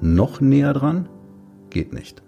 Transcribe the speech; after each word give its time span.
Noch 0.00 0.40
näher 0.40 0.72
dran? 0.72 1.08
Geht 1.68 1.92
nicht. 1.92 2.22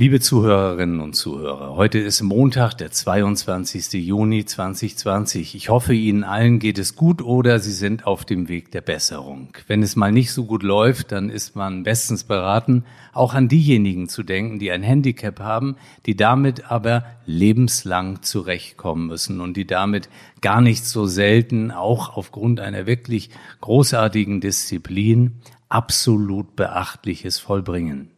Liebe 0.00 0.20
Zuhörerinnen 0.20 1.00
und 1.00 1.14
Zuhörer, 1.16 1.74
heute 1.74 1.98
ist 1.98 2.22
Montag, 2.22 2.74
der 2.74 2.92
22. 2.92 3.94
Juni 3.94 4.44
2020. 4.44 5.56
Ich 5.56 5.70
hoffe, 5.70 5.92
Ihnen 5.92 6.22
allen 6.22 6.60
geht 6.60 6.78
es 6.78 6.94
gut 6.94 7.20
oder 7.20 7.58
Sie 7.58 7.72
sind 7.72 8.06
auf 8.06 8.24
dem 8.24 8.48
Weg 8.48 8.70
der 8.70 8.80
Besserung. 8.80 9.48
Wenn 9.66 9.82
es 9.82 9.96
mal 9.96 10.12
nicht 10.12 10.30
so 10.30 10.44
gut 10.44 10.62
läuft, 10.62 11.10
dann 11.10 11.30
ist 11.30 11.56
man 11.56 11.82
bestens 11.82 12.22
beraten, 12.22 12.84
auch 13.12 13.34
an 13.34 13.48
diejenigen 13.48 14.08
zu 14.08 14.22
denken, 14.22 14.60
die 14.60 14.70
ein 14.70 14.84
Handicap 14.84 15.40
haben, 15.40 15.74
die 16.06 16.14
damit 16.14 16.70
aber 16.70 17.04
lebenslang 17.26 18.22
zurechtkommen 18.22 19.08
müssen 19.08 19.40
und 19.40 19.56
die 19.56 19.66
damit 19.66 20.08
gar 20.40 20.60
nicht 20.60 20.84
so 20.84 21.06
selten, 21.06 21.72
auch 21.72 22.16
aufgrund 22.16 22.60
einer 22.60 22.86
wirklich 22.86 23.30
großartigen 23.62 24.40
Disziplin, 24.40 25.40
absolut 25.68 26.54
Beachtliches 26.54 27.40
vollbringen. 27.40 28.12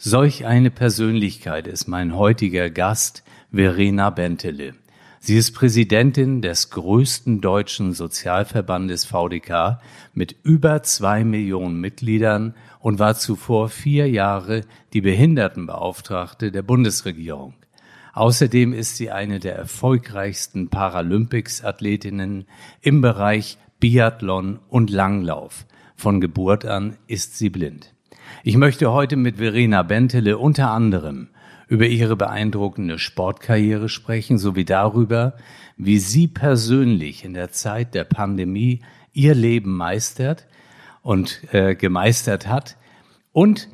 Solch 0.00 0.46
eine 0.46 0.70
Persönlichkeit 0.70 1.66
ist 1.66 1.88
mein 1.88 2.14
heutiger 2.14 2.70
Gast, 2.70 3.24
Verena 3.50 4.10
Bentele. 4.10 4.76
Sie 5.18 5.36
ist 5.36 5.56
Präsidentin 5.56 6.40
des 6.40 6.70
größten 6.70 7.40
deutschen 7.40 7.92
Sozialverbandes 7.94 9.04
VDK 9.04 9.80
mit 10.14 10.36
über 10.44 10.84
zwei 10.84 11.24
Millionen 11.24 11.80
Mitgliedern 11.80 12.54
und 12.78 13.00
war 13.00 13.16
zuvor 13.16 13.70
vier 13.70 14.08
Jahre 14.08 14.60
die 14.92 15.00
Behindertenbeauftragte 15.00 16.52
der 16.52 16.62
Bundesregierung. 16.62 17.54
Außerdem 18.12 18.72
ist 18.72 18.98
sie 18.98 19.10
eine 19.10 19.40
der 19.40 19.56
erfolgreichsten 19.56 20.68
Paralympics-Athletinnen 20.68 22.46
im 22.82 23.00
Bereich 23.00 23.58
Biathlon 23.80 24.60
und 24.68 24.90
Langlauf. 24.90 25.66
Von 25.96 26.20
Geburt 26.20 26.64
an 26.66 26.96
ist 27.08 27.36
sie 27.36 27.50
blind. 27.50 27.97
Ich 28.44 28.56
möchte 28.56 28.92
heute 28.92 29.16
mit 29.16 29.36
Verena 29.36 29.82
Bentele 29.82 30.38
unter 30.38 30.70
anderem 30.70 31.28
über 31.68 31.86
ihre 31.86 32.16
beeindruckende 32.16 32.98
Sportkarriere 32.98 33.88
sprechen, 33.88 34.38
sowie 34.38 34.64
darüber, 34.64 35.34
wie 35.76 35.98
sie 35.98 36.26
persönlich 36.26 37.24
in 37.24 37.34
der 37.34 37.52
Zeit 37.52 37.94
der 37.94 38.04
Pandemie 38.04 38.80
ihr 39.12 39.34
Leben 39.34 39.76
meistert 39.76 40.46
und 41.02 41.42
äh, 41.52 41.74
gemeistert 41.74 42.48
hat 42.48 42.76
und 43.32 43.68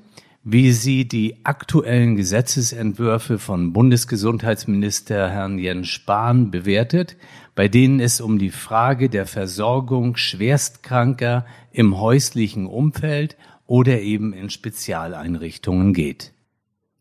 wie 0.46 0.72
sie 0.72 1.08
die 1.08 1.44
aktuellen 1.44 2.16
Gesetzesentwürfe 2.16 3.38
von 3.38 3.72
Bundesgesundheitsminister 3.72 5.30
Herrn 5.30 5.58
Jens 5.58 5.88
Spahn 5.88 6.50
bewertet, 6.50 7.16
bei 7.54 7.66
denen 7.66 7.98
es 7.98 8.20
um 8.20 8.38
die 8.38 8.50
Frage 8.50 9.08
der 9.08 9.26
Versorgung 9.26 10.16
Schwerstkranker 10.16 11.46
im 11.72 11.98
häuslichen 11.98 12.66
Umfeld 12.66 13.38
oder 13.66 14.00
eben 14.00 14.32
in 14.32 14.50
Spezialeinrichtungen 14.50 15.92
geht. 15.94 16.32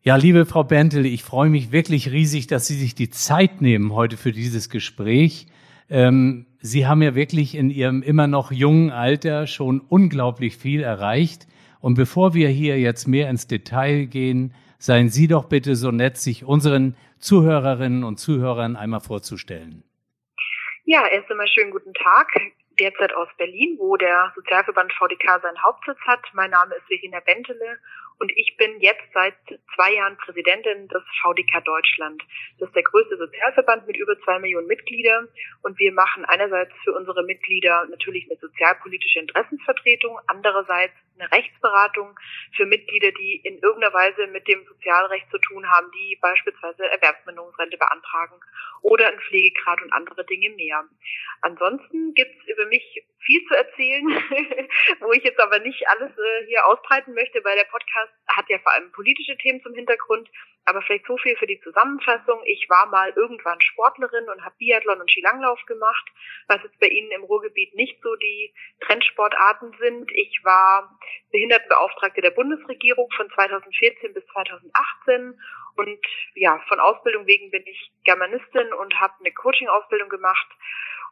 Ja, 0.02 0.18
liebe 0.18 0.46
Frau 0.46 0.64
Bentel, 0.64 1.06
ich 1.06 1.24
freue 1.24 1.50
mich 1.50 1.72
wirklich 1.72 2.12
riesig, 2.12 2.48
dass 2.48 2.68
Sie 2.68 2.76
sich 2.76 2.94
die 2.94 3.10
Zeit 3.10 3.62
nehmen 3.62 3.94
heute 3.94 4.18
für 4.18 4.34
dieses 4.34 4.70
Gespräch. 4.70 5.48
Ähm, 5.90 6.46
Sie 6.60 6.88
haben 6.88 7.02
ja 7.02 7.16
wirklich 7.16 7.56
in 7.56 7.70
Ihrem 7.70 8.02
immer 8.02 8.28
noch 8.28 8.52
jungen 8.52 8.90
Alter 8.90 9.48
schon 9.48 9.80
unglaublich 9.80 10.58
viel 10.58 10.84
erreicht. 10.84 11.48
Und 11.80 11.96
bevor 11.96 12.34
wir 12.34 12.50
hier 12.50 12.80
jetzt 12.80 13.08
mehr 13.08 13.30
ins 13.30 13.48
Detail 13.48 14.06
gehen, 14.06 14.54
seien 14.78 15.10
Sie 15.10 15.28
doch 15.28 15.46
bitte 15.46 15.76
so 15.76 15.92
nett, 15.92 16.18
sich 16.18 16.44
unseren 16.44 16.96
Zuhörerinnen 17.20 18.04
und 18.04 18.20
Zuhörern 18.20 18.76
einmal 18.76 19.00
vorzustellen. 19.00 19.84
Ja, 20.86 21.06
erst 21.08 21.32
einmal 21.32 21.48
schönen 21.48 21.72
guten 21.72 21.94
Tag 21.94 22.28
derzeit 22.80 23.14
aus 23.14 23.28
Berlin, 23.38 23.78
wo 23.80 23.98
der 23.98 24.32
Sozialverband 24.36 24.94
VDK 24.94 25.42
seinen 25.42 25.62
Hauptsitz 25.64 26.00
hat. 26.06 26.22
Mein 26.34 26.52
Name 26.52 26.76
ist 26.76 26.86
Verena 26.88 27.20
Bentele 27.20 27.80
und 28.20 28.32
ich 28.36 28.56
bin 28.58 28.80
jetzt 28.80 29.04
seit 29.14 29.36
zwei 29.76 29.94
Jahren 29.94 30.18
Präsidentin 30.18 30.88
des 30.88 31.04
VDK 31.22 31.64
Deutschland. 31.64 32.24
Das 32.60 32.70
ist 32.70 32.76
der 32.76 32.84
größte 32.84 33.18
Sozialverband 33.18 33.88
mit 33.88 33.98
über 33.98 34.20
zwei 34.22 34.40
Millionen 34.40 34.68
Mitgliedern 34.68 35.28
und 35.62 35.78
wir 35.80 35.92
machen 35.92 36.26
einerseits 36.26 36.74
für 36.84 36.94
unsere 36.94 37.24
Mitglieder 37.24 37.86
natürlich 37.90 38.30
eine 38.30 38.40
sozialpolitische 38.40 39.20
Interessensvertretung, 39.20 40.20
andererseits 40.28 40.94
eine 41.18 41.32
Rechtsberatung 41.32 42.20
für 42.56 42.66
Mitglieder, 42.66 43.12
die 43.12 43.42
in 43.44 43.60
irgendeiner 43.60 43.94
Weise 43.94 44.28
mit 44.28 44.48
dem 44.48 44.66
Sozialrecht 44.66 45.30
zu 45.32 45.38
tun 45.40 45.70
haben, 45.70 45.92
die 45.92 46.18
beispielsweise 46.22 46.86
Erwerbsminderungsrente 46.90 47.78
beantragen 47.78 48.40
oder 48.82 49.08
einen 49.08 49.20
Pflegegrad 49.20 49.82
und 49.82 49.94
andere 49.94 50.26
Dinge 50.26 50.50
mehr. 50.52 50.84
Ansonsten 51.42 52.14
gibt 52.14 52.42
es 52.42 52.48
über 52.48 52.66
mich 52.68 53.04
viel 53.20 53.46
zu 53.48 53.56
erzählen, 53.56 54.06
wo 55.00 55.12
ich 55.14 55.24
jetzt 55.24 55.40
aber 55.40 55.60
nicht 55.60 55.88
alles 55.88 56.12
äh, 56.12 56.46
hier 56.48 56.66
ausbreiten 56.66 57.14
möchte, 57.14 57.44
weil 57.44 57.56
der 57.56 57.66
Podcast 57.66 58.12
hat 58.28 58.50
ja 58.50 58.60
vor 58.60 58.74
allem 58.74 58.92
politische 58.92 59.38
Themen 59.38 59.62
zum 59.62 59.74
Hintergrund. 59.74 60.30
Aber 60.66 60.82
vielleicht 60.82 61.06
so 61.06 61.18
viel 61.18 61.36
für 61.36 61.48
die 61.48 61.60
Zusammenfassung. 61.62 62.42
Ich 62.46 62.68
war 62.70 62.86
mal 62.88 63.12
irgendwann 63.16 63.60
Sportlerin 63.60 64.30
und 64.30 64.46
habe 64.46 64.56
Biathlon 64.58 65.02
und 65.02 65.12
Skilanglauf 65.12 65.60
gemacht, 65.66 66.06
was 66.48 66.64
jetzt 66.64 66.80
bei 66.80 66.88
Ihnen 66.88 67.12
im 67.12 67.24
Ruhrgebiet 67.24 67.76
nicht 67.76 68.02
so 68.02 68.16
die 68.16 68.54
Trendsportarten 68.82 69.76
sind. 69.80 70.10
Ich 70.14 70.40
war 70.44 70.98
Behindertenbeauftragte 71.32 72.22
der 72.22 72.32
Bundesregierung 72.32 73.10
von 73.16 73.30
2014 73.30 74.14
bis 74.14 74.26
2018 74.28 75.40
und 75.76 76.06
ja, 76.36 76.60
von 76.68 76.80
Ausbildung 76.80 77.26
wegen 77.26 77.50
bin 77.52 77.64
ich 77.66 77.92
Germanistin 78.04 78.72
und 78.74 79.00
habe 79.00 79.14
eine 79.20 79.34
Coaching-Ausbildung 79.34 80.10
gemacht 80.10 80.48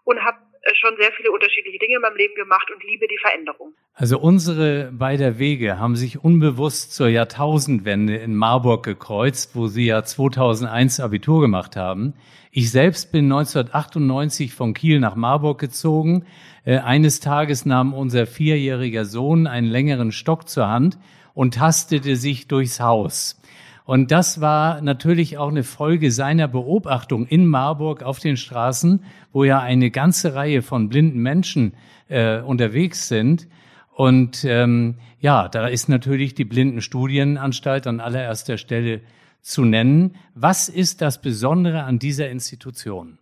und 0.04 0.20
habe 0.24 0.38
äh, 0.64 0.76
schon 0.76 0.96
sehr 1.00 1.12
viele 1.14 1.32
unterschiedliche 1.32 1.80
Dinge 1.80 1.96
in 1.96 2.02
meinem 2.02 2.18
Leben 2.18 2.36
gemacht 2.36 2.70
und 2.74 2.84
liebe 2.84 3.08
die 3.08 3.18
Veränderung. 3.20 3.74
Also 3.94 4.20
unsere 4.20 4.92
beider 4.92 5.40
Wege 5.40 5.80
haben 5.80 5.96
sich 5.96 6.24
unbewusst 6.24 6.94
zur 6.94 7.08
Jahrtausendwende 7.08 8.18
in 8.18 8.36
Marburg 8.36 8.84
gekreuzt, 8.84 9.56
wo 9.56 9.68
Sie 9.68 9.86
ja 9.86 10.04
2001 10.04 11.00
Abitur 11.00 11.42
gemacht 11.42 11.76
haben. 11.76 12.14
Ich 12.52 12.70
selbst 12.70 13.12
bin 13.12 13.26
1998 13.26 14.54
von 14.54 14.74
Kiel 14.74 15.00
nach 15.00 15.16
Marburg 15.16 15.60
gezogen. 15.60 16.26
Äh, 16.66 16.78
eines 16.78 17.20
Tages 17.20 17.66
nahm 17.66 17.94
unser 17.94 18.28
vierjähriger 18.28 19.06
Sohn 19.06 19.48
einen 19.48 19.68
längeren 19.68 20.12
Stock 20.12 20.48
zur 20.48 20.68
Hand 20.68 21.00
und 21.34 21.56
tastete 21.56 22.16
sich 22.16 22.48
durchs 22.48 22.80
Haus. 22.80 23.41
Und 23.86 24.12
das 24.12 24.42
war 24.42 24.82
natürlich 24.82 25.38
auch 25.38 25.50
eine 25.50 25.64
Folge 25.64 26.12
seiner 26.12 26.48
Beobachtung 26.48 27.26
in 27.28 27.48
Marburg 27.48 28.04
auf 28.04 28.20
den 28.20 28.38
Straßen, 28.38 29.04
wo 29.32 29.44
ja 29.44 29.60
eine 29.60 29.92
ganze 29.92 30.36
Reihe 30.36 30.62
von 30.62 30.90
blinden 30.90 31.20
Menschen 31.20 31.76
äh, 32.10 32.40
unterwegs 32.40 33.08
sind. 33.08 33.48
Und 33.94 34.46
ähm, 34.46 35.00
ja, 35.20 35.50
da 35.50 35.68
ist 35.68 35.90
natürlich 35.90 36.34
die 36.36 36.46
Blindenstudienanstalt 36.46 37.88
an 37.88 38.00
allererster 38.00 38.58
Stelle 38.58 39.02
zu 39.42 39.66
nennen. 39.66 40.18
Was 40.36 40.70
ist 40.70 41.02
das 41.02 41.22
Besondere 41.22 41.84
an 41.84 42.00
dieser 42.00 42.30
Institution? 42.30 43.18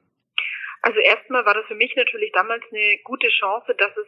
Also 0.82 1.00
erstmal 1.00 1.46
war 1.46 1.54
das 1.54 1.66
für 1.68 1.76
mich 1.76 1.94
natürlich 1.96 2.32
damals 2.34 2.64
eine 2.72 2.98
gute 3.04 3.28
Chance, 3.28 3.76
dass 3.78 3.92
es 3.98 4.08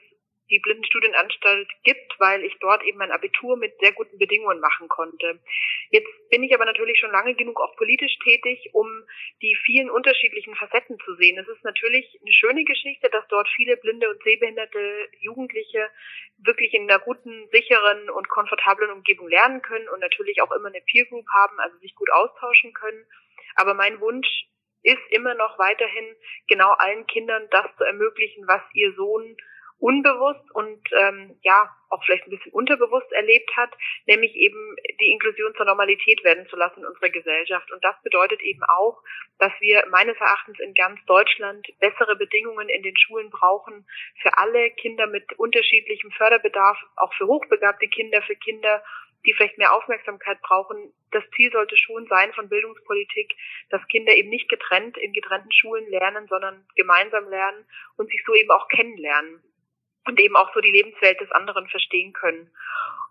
die 0.51 0.59
Blindenstudienanstalt 0.59 1.69
gibt, 1.83 2.19
weil 2.19 2.43
ich 2.43 2.55
dort 2.59 2.83
eben 2.83 2.97
mein 2.97 3.11
Abitur 3.11 3.57
mit 3.57 3.73
sehr 3.79 3.93
guten 3.93 4.17
Bedingungen 4.17 4.59
machen 4.59 4.89
konnte. 4.89 5.39
Jetzt 5.89 6.11
bin 6.29 6.43
ich 6.43 6.53
aber 6.53 6.65
natürlich 6.65 6.99
schon 6.99 7.11
lange 7.11 7.33
genug 7.35 7.59
auch 7.59 7.75
politisch 7.77 8.17
tätig, 8.23 8.69
um 8.73 8.87
die 9.41 9.55
vielen 9.65 9.89
unterschiedlichen 9.89 10.55
Facetten 10.55 10.99
zu 11.05 11.15
sehen. 11.15 11.39
Es 11.39 11.47
ist 11.47 11.63
natürlich 11.63 12.19
eine 12.21 12.33
schöne 12.33 12.63
Geschichte, 12.65 13.09
dass 13.09 13.27
dort 13.29 13.47
viele 13.55 13.77
blinde 13.77 14.09
und 14.09 14.21
sehbehinderte 14.23 15.09
Jugendliche 15.19 15.89
wirklich 16.37 16.73
in 16.73 16.89
einer 16.89 16.99
guten, 16.99 17.47
sicheren 17.51 18.09
und 18.09 18.27
komfortablen 18.29 18.91
Umgebung 18.91 19.29
lernen 19.29 19.61
können 19.61 19.87
und 19.89 19.99
natürlich 19.99 20.41
auch 20.41 20.51
immer 20.51 20.67
eine 20.67 20.81
Peer 20.81 21.05
Group 21.05 21.25
haben, 21.33 21.59
also 21.59 21.77
sich 21.77 21.95
gut 21.95 22.11
austauschen 22.11 22.73
können. 22.73 23.05
Aber 23.55 23.73
mein 23.73 23.99
Wunsch 24.01 24.27
ist 24.83 25.01
immer 25.09 25.35
noch 25.35 25.59
weiterhin 25.59 26.15
genau 26.47 26.71
allen 26.71 27.05
Kindern 27.07 27.47
das 27.51 27.65
zu 27.77 27.83
ermöglichen, 27.83 28.47
was 28.47 28.61
ihr 28.73 28.93
Sohn 28.93 29.37
unbewusst 29.81 30.49
und 30.53 30.79
ähm, 30.93 31.35
ja 31.41 31.75
auch 31.89 32.03
vielleicht 32.05 32.25
ein 32.25 32.29
bisschen 32.29 32.53
unterbewusst 32.53 33.11
erlebt 33.11 33.51
hat, 33.57 33.72
nämlich 34.05 34.33
eben 34.35 34.75
die 35.01 35.11
Inklusion 35.11 35.53
zur 35.55 35.66
Normalität 35.66 36.23
werden 36.23 36.47
zu 36.47 36.55
lassen 36.55 36.81
in 36.81 36.85
unserer 36.85 37.09
Gesellschaft. 37.09 37.69
Und 37.72 37.83
das 37.83 37.95
bedeutet 38.03 38.41
eben 38.41 38.63
auch, 38.63 39.01
dass 39.39 39.51
wir 39.59 39.83
meines 39.89 40.16
Erachtens 40.17 40.59
in 40.59 40.73
ganz 40.75 41.03
Deutschland 41.05 41.67
bessere 41.79 42.16
Bedingungen 42.16 42.69
in 42.69 42.83
den 42.83 42.95
Schulen 42.95 43.31
brauchen 43.31 43.85
für 44.22 44.37
alle 44.37 44.69
Kinder 44.72 45.07
mit 45.07 45.33
unterschiedlichem 45.37 46.11
Förderbedarf, 46.11 46.77
auch 46.95 47.13
für 47.16 47.25
hochbegabte 47.25 47.87
Kinder, 47.87 48.22
für 48.22 48.35
Kinder 48.35 48.84
die 49.23 49.34
vielleicht 49.34 49.59
mehr 49.59 49.75
Aufmerksamkeit 49.75 50.41
brauchen. 50.41 50.93
Das 51.11 51.23
Ziel 51.35 51.51
sollte 51.51 51.77
schon 51.77 52.07
sein 52.07 52.34
von 52.34 52.49
Bildungspolitik, 52.49 53.35
dass 53.69 53.87
Kinder 53.87 54.16
eben 54.16 54.29
nicht 54.29 54.49
getrennt 54.49 54.97
in 54.97 55.13
getrennten 55.13 55.51
Schulen 55.51 55.87
lernen, 55.91 56.27
sondern 56.27 56.66
gemeinsam 56.75 57.29
lernen 57.29 57.63
und 57.97 58.09
sich 58.09 58.23
so 58.25 58.34
eben 58.34 58.49
auch 58.49 58.67
kennenlernen 58.67 59.43
und 60.05 60.19
eben 60.19 60.35
auch 60.35 60.53
so 60.53 60.61
die 60.61 60.71
Lebenswelt 60.71 61.19
des 61.19 61.31
anderen 61.31 61.67
verstehen 61.67 62.13
können. 62.13 62.51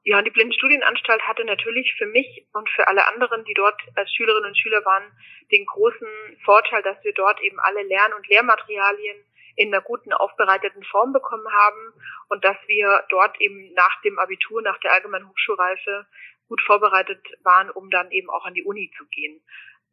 Ja, 0.03 0.19
und 0.19 0.25
die 0.25 0.31
Blindenstudienanstalt 0.31 1.23
hatte 1.23 1.45
natürlich 1.45 1.95
für 1.99 2.07
mich 2.07 2.47
und 2.55 2.69
für 2.71 2.89
alle 2.89 3.07
anderen, 3.07 3.45
die 3.45 3.55
dort 3.55 3.81
als 3.97 4.11
Schülerinnen 4.15 4.49
und 4.49 4.59
Schüler 4.59 4.83
waren, 4.85 5.05
den 5.53 5.67
großen 5.67 6.09
Vorteil, 6.45 6.83
dass 6.83 7.03
wir 7.05 7.13
dort 7.13 7.41
eben 7.43 7.61
alle 7.61 7.83
Lern- 7.83 8.15
und 8.15 8.27
Lehrmaterialien 8.29 9.19
in 9.57 9.75
einer 9.75 9.83
guten 9.83 10.15
aufbereiteten 10.15 10.83
Form 10.85 11.13
bekommen 11.13 11.47
haben 11.53 11.93
und 12.31 12.43
dass 12.45 12.57
wir 12.67 13.05
dort 13.11 13.39
eben 13.41 13.75
nach 13.75 14.01
dem 14.03 14.19
Abitur, 14.19 14.63
nach 14.63 14.79
der 14.79 14.93
allgemeinen 14.93 15.29
Hochschulreife 15.29 16.07
gut 16.49 16.63
vorbereitet 16.63 17.21
waren, 17.43 17.71
um 17.71 17.91
dann 17.91 18.11
eben 18.11 18.31
auch 18.31 18.47
an 18.47 18.55
die 18.55 18.65
Uni 18.65 18.91
zu 18.97 19.05
gehen. 19.07 19.43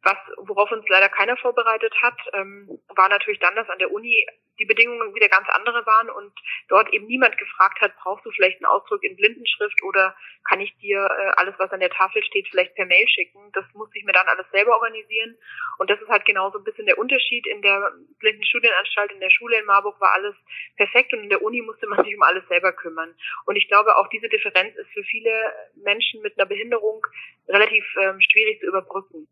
Was, 0.02 0.16
worauf 0.38 0.70
uns 0.70 0.86
leider 0.88 1.08
keiner 1.08 1.36
vorbereitet 1.36 1.92
hat, 2.00 2.16
ähm, 2.32 2.68
war 2.94 3.08
natürlich 3.08 3.40
dann, 3.40 3.56
dass 3.56 3.68
an 3.68 3.78
der 3.78 3.90
Uni 3.90 4.26
die 4.58 4.64
Bedingungen 4.64 5.14
wieder 5.14 5.28
ganz 5.28 5.48
andere 5.50 5.84
waren 5.86 6.10
und 6.10 6.32
dort 6.68 6.92
eben 6.92 7.06
niemand 7.06 7.36
gefragt 7.38 7.80
hat, 7.80 7.94
brauchst 8.02 8.24
du 8.24 8.30
vielleicht 8.30 8.58
einen 8.58 8.70
Ausdruck 8.70 9.02
in 9.02 9.16
Blindenschrift 9.16 9.82
oder 9.84 10.16
kann 10.48 10.60
ich 10.60 10.76
dir 10.78 10.98
äh, 10.98 11.30
alles, 11.36 11.54
was 11.58 11.70
an 11.70 11.80
der 11.80 11.90
Tafel 11.90 12.22
steht, 12.24 12.48
vielleicht 12.48 12.74
per 12.74 12.86
Mail 12.86 13.06
schicken. 13.08 13.50
Das 13.52 13.64
musste 13.74 13.98
ich 13.98 14.04
mir 14.04 14.12
dann 14.12 14.26
alles 14.28 14.46
selber 14.50 14.74
organisieren. 14.74 15.36
Und 15.78 15.90
das 15.90 16.00
ist 16.00 16.08
halt 16.08 16.24
genau 16.24 16.50
so 16.50 16.58
ein 16.58 16.64
bisschen 16.64 16.86
der 16.86 16.98
Unterschied. 16.98 17.46
In 17.46 17.62
der 17.62 17.92
Blindenstudienanstalt, 18.18 19.12
in 19.12 19.20
der 19.20 19.30
Schule 19.30 19.58
in 19.58 19.66
Marburg 19.66 20.00
war 20.00 20.12
alles 20.14 20.34
perfekt 20.76 21.12
und 21.12 21.22
in 21.22 21.30
der 21.30 21.42
Uni 21.42 21.62
musste 21.62 21.86
man 21.86 22.04
sich 22.04 22.16
um 22.16 22.22
alles 22.22 22.46
selber 22.48 22.72
kümmern. 22.72 23.14
Und 23.46 23.56
ich 23.56 23.68
glaube, 23.68 23.96
auch 23.96 24.08
diese 24.08 24.28
Differenz 24.28 24.76
ist 24.76 24.90
für 24.92 25.02
viele 25.04 25.52
Menschen 25.76 26.20
mit 26.22 26.38
einer 26.38 26.48
Behinderung 26.48 27.06
relativ 27.48 27.84
ähm, 28.00 28.20
schwierig 28.20 28.60
zu 28.60 28.66
überbrücken. 28.66 29.28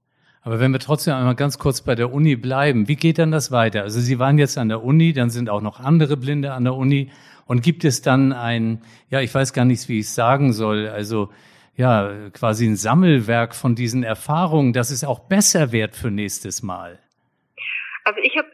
Aber 0.46 0.60
wenn 0.60 0.70
wir 0.70 0.78
trotzdem 0.78 1.12
einmal 1.14 1.34
ganz 1.34 1.58
kurz 1.58 1.80
bei 1.80 1.96
der 1.96 2.12
Uni 2.12 2.36
bleiben, 2.36 2.86
wie 2.86 2.94
geht 2.94 3.18
dann 3.18 3.32
das 3.32 3.50
weiter? 3.50 3.82
Also 3.82 3.98
Sie 3.98 4.20
waren 4.20 4.38
jetzt 4.38 4.58
an 4.58 4.68
der 4.68 4.84
Uni, 4.84 5.12
dann 5.12 5.28
sind 5.28 5.50
auch 5.50 5.60
noch 5.60 5.80
andere 5.80 6.16
Blinde 6.16 6.52
an 6.52 6.62
der 6.62 6.74
Uni. 6.74 7.10
Und 7.46 7.64
gibt 7.64 7.84
es 7.84 8.00
dann 8.00 8.32
ein, 8.32 8.80
ja, 9.10 9.20
ich 9.20 9.34
weiß 9.34 9.52
gar 9.52 9.64
nicht, 9.64 9.88
wie 9.88 9.98
ich 9.98 10.06
es 10.06 10.14
sagen 10.14 10.52
soll, 10.52 10.86
also 10.86 11.30
ja, 11.76 12.12
quasi 12.32 12.64
ein 12.64 12.76
Sammelwerk 12.76 13.56
von 13.56 13.74
diesen 13.74 14.04
Erfahrungen, 14.04 14.72
dass 14.72 14.92
es 14.92 15.02
auch 15.02 15.18
besser 15.18 15.72
wird 15.72 15.96
für 15.96 16.12
nächstes 16.12 16.62
Mal? 16.62 17.00
Also 18.04 18.20
ich 18.22 18.38
habe 18.38 18.46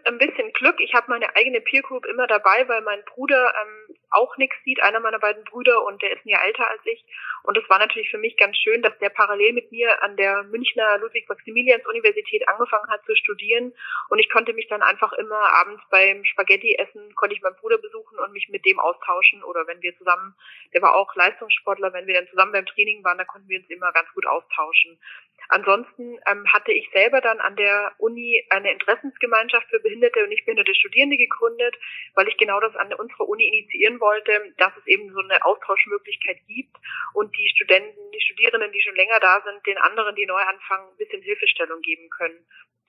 Glück. 0.63 0.79
Ich 0.79 0.95
habe 0.95 1.11
meine 1.11 1.35
eigene 1.35 1.61
Peer 1.61 1.83
Group 1.83 2.07
immer 2.07 2.29
dabei, 2.29 2.69
weil 2.69 2.83
mein 2.83 3.03
Bruder 3.05 3.53
ähm, 3.63 3.97
auch 4.11 4.37
nichts 4.37 4.55
sieht, 4.65 4.81
einer 4.81 5.01
meiner 5.01 5.19
beiden 5.19 5.43
Brüder, 5.43 5.85
und 5.85 6.01
der 6.03 6.13
ist 6.13 6.25
ein 6.25 6.29
Jahr 6.29 6.45
älter 6.45 6.69
als 6.71 6.81
ich. 6.85 7.05
Und 7.43 7.59
es 7.59 7.69
war 7.69 7.81
natürlich 7.81 8.09
für 8.11 8.19
mich 8.19 8.37
ganz 8.37 8.57
schön, 8.57 8.81
dass 8.81 8.97
der 8.99 9.09
parallel 9.09 9.55
mit 9.55 9.73
mir 9.73 10.01
an 10.05 10.17
der 10.17 10.45
Münchner 10.45 10.99
Ludwig-Maximilians-Universität 10.99 12.47
angefangen 12.49 12.89
hat 12.89 13.05
zu 13.05 13.17
studieren. 13.17 13.75
Und 14.09 14.21
ich 14.21 14.31
konnte 14.31 14.53
mich 14.53 14.69
dann 14.69 14.83
einfach 14.83 15.13
immer 15.15 15.53
abends 15.61 15.83
beim 15.91 16.25
Spaghetti 16.25 16.77
essen, 16.77 17.13
konnte 17.17 17.35
ich 17.35 17.43
meinen 17.43 17.57
Bruder 17.57 17.79
besuchen 17.79 18.21
und 18.21 18.33
mich 18.33 18.49
mit 18.49 18.65
dem 18.65 18.79
austauschen. 18.79 19.43
Oder 19.43 19.67
wenn 19.67 19.83
wir 19.83 19.99
zusammen, 19.99 20.37
der 20.73 20.83
war 20.83 20.95
auch 20.95 21.13
Leistungssportler, 21.17 21.93
wenn 21.93 22.07
wir 22.07 22.15
dann 22.15 22.29
zusammen 22.29 22.53
beim 22.53 22.67
Training 22.67 23.03
waren, 23.03 23.19
da 23.19 23.25
konnten 23.25 23.49
wir 23.49 23.59
uns 23.59 23.69
immer 23.69 23.91
ganz 23.91 24.09
gut 24.15 24.27
austauschen. 24.27 25.01
Ansonsten 25.49 26.19
ähm, 26.27 26.47
hatte 26.53 26.73
ich 26.73 26.89
selber 26.93 27.21
dann 27.21 27.41
an 27.41 27.57
der 27.57 27.93
Uni 27.99 28.45
eine 28.51 28.73
Interessensgemeinschaft 28.73 29.69
für 29.69 29.81
behinderte 29.81 30.23
und 30.23 30.29
nicht 30.29 30.45
behinderte 30.45 30.75
Studierende 30.75 31.17
gegründet, 31.17 31.77
weil 32.15 32.29
ich 32.29 32.37
genau 32.37 32.61
das 32.61 32.75
an 32.77 32.93
unserer 32.95 33.29
Uni 33.29 33.49
initiieren 33.49 34.01
wollte, 34.01 34.55
dass 34.59 34.73
es 34.79 34.87
eben 34.87 35.13
so 35.13 35.21
eine 35.21 35.45
Austauschmöglichkeit 35.45 36.39
gibt 36.47 36.77
und 37.15 37.37
die 37.37 37.49
Studenten, 37.49 37.99
die 38.13 38.21
Studierenden, 38.21 38.73
die 38.73 38.83
schon 38.83 38.97
länger 38.97 39.21
da 39.21 39.43
sind, 39.45 39.67
den 39.67 39.79
anderen, 39.79 40.15
die 40.17 40.27
neu 40.27 40.41
anfangen, 40.41 40.91
ein 40.91 40.97
bisschen 40.97 41.23
Hilfestellung 41.23 41.81
geben 41.83 42.09
können. 42.11 42.47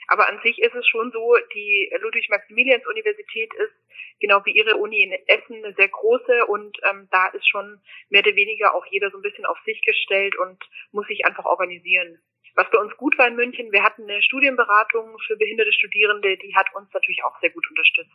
Aber 0.08 0.28
an 0.28 0.40
sich 0.44 0.60
ist 0.60 0.76
es 0.76 0.88
schon 0.88 1.12
so, 1.12 1.36
die 1.54 1.92
Ludwig-Maximilians-Universität 2.00 3.54
ist 3.54 3.74
genau 4.20 4.42
wie 4.46 4.52
ihre 4.52 4.76
Uni 4.76 5.04
in 5.04 5.12
Essen 5.28 5.64
eine 5.64 5.74
sehr 5.76 5.90
große 5.90 6.46
und 6.48 6.78
ähm, 6.90 7.08
da 7.12 7.28
ist 7.28 7.48
schon 7.48 7.82
mehr 8.10 8.22
oder 8.22 8.36
weniger 8.36 8.76
auch 8.76 8.86
jeder 8.88 9.12
so 9.12 9.18
ein 9.18 9.22
bisschen 9.22 9.46
auf 9.46 9.58
sich 9.66 9.82
gestellt 9.82 10.38
und 10.38 10.64
muss 10.92 11.08
sich 11.08 11.26
einfach 11.26 11.46
organisieren. 11.46 12.20
Was 12.56 12.68
bei 12.72 12.78
uns 12.78 12.96
gut 12.98 13.18
war 13.18 13.28
in 13.28 13.36
München, 13.36 13.72
wir 13.72 13.84
hatten 13.84 14.04
eine 14.04 14.22
Studienberatung 14.22 15.18
für 15.26 15.36
behinderte 15.38 15.74
Studierende, 15.74 16.38
die 16.38 16.56
hat 16.56 16.68
uns 16.76 16.88
natürlich 16.94 17.24
auch 17.24 17.40
sehr 17.42 17.50
gut 17.50 17.68
unterstützt. 17.70 18.12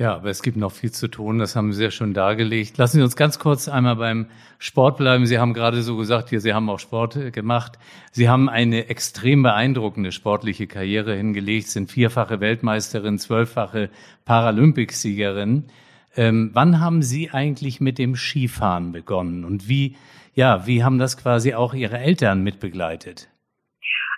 Ja, 0.00 0.14
aber 0.14 0.30
es 0.30 0.42
gibt 0.42 0.56
noch 0.56 0.72
viel 0.72 0.92
zu 0.92 1.08
tun, 1.08 1.40
das 1.40 1.56
haben 1.56 1.74
Sie 1.74 1.84
ja 1.84 1.90
schon 1.90 2.14
dargelegt. 2.14 2.78
Lassen 2.78 2.96
Sie 2.96 3.02
uns 3.02 3.16
ganz 3.16 3.38
kurz 3.38 3.68
einmal 3.68 3.96
beim 3.96 4.30
Sport 4.58 4.96
bleiben. 4.96 5.26
Sie 5.26 5.38
haben 5.38 5.52
gerade 5.52 5.82
so 5.82 5.98
gesagt, 5.98 6.30
hier, 6.30 6.40
Sie 6.40 6.54
haben 6.54 6.70
auch 6.70 6.78
Sport 6.78 7.16
äh, 7.16 7.30
gemacht. 7.30 7.78
Sie 8.10 8.26
haben 8.26 8.48
eine 8.48 8.88
extrem 8.88 9.42
beeindruckende 9.42 10.10
sportliche 10.10 10.66
Karriere 10.66 11.14
hingelegt, 11.14 11.68
sind 11.68 11.90
vierfache 11.90 12.40
Weltmeisterin, 12.40 13.18
zwölffache 13.18 13.90
Paralympicsiegerin. 14.24 15.66
Ähm, 16.16 16.50
wann 16.54 16.80
haben 16.80 17.02
Sie 17.02 17.30
eigentlich 17.30 17.82
mit 17.82 17.98
dem 17.98 18.16
Skifahren 18.16 18.92
begonnen 18.92 19.44
und 19.44 19.68
wie, 19.68 19.98
ja, 20.32 20.66
wie 20.66 20.82
haben 20.82 20.98
das 20.98 21.18
quasi 21.18 21.52
auch 21.52 21.74
Ihre 21.74 21.98
Eltern 21.98 22.42
mitbegleitet? 22.42 23.28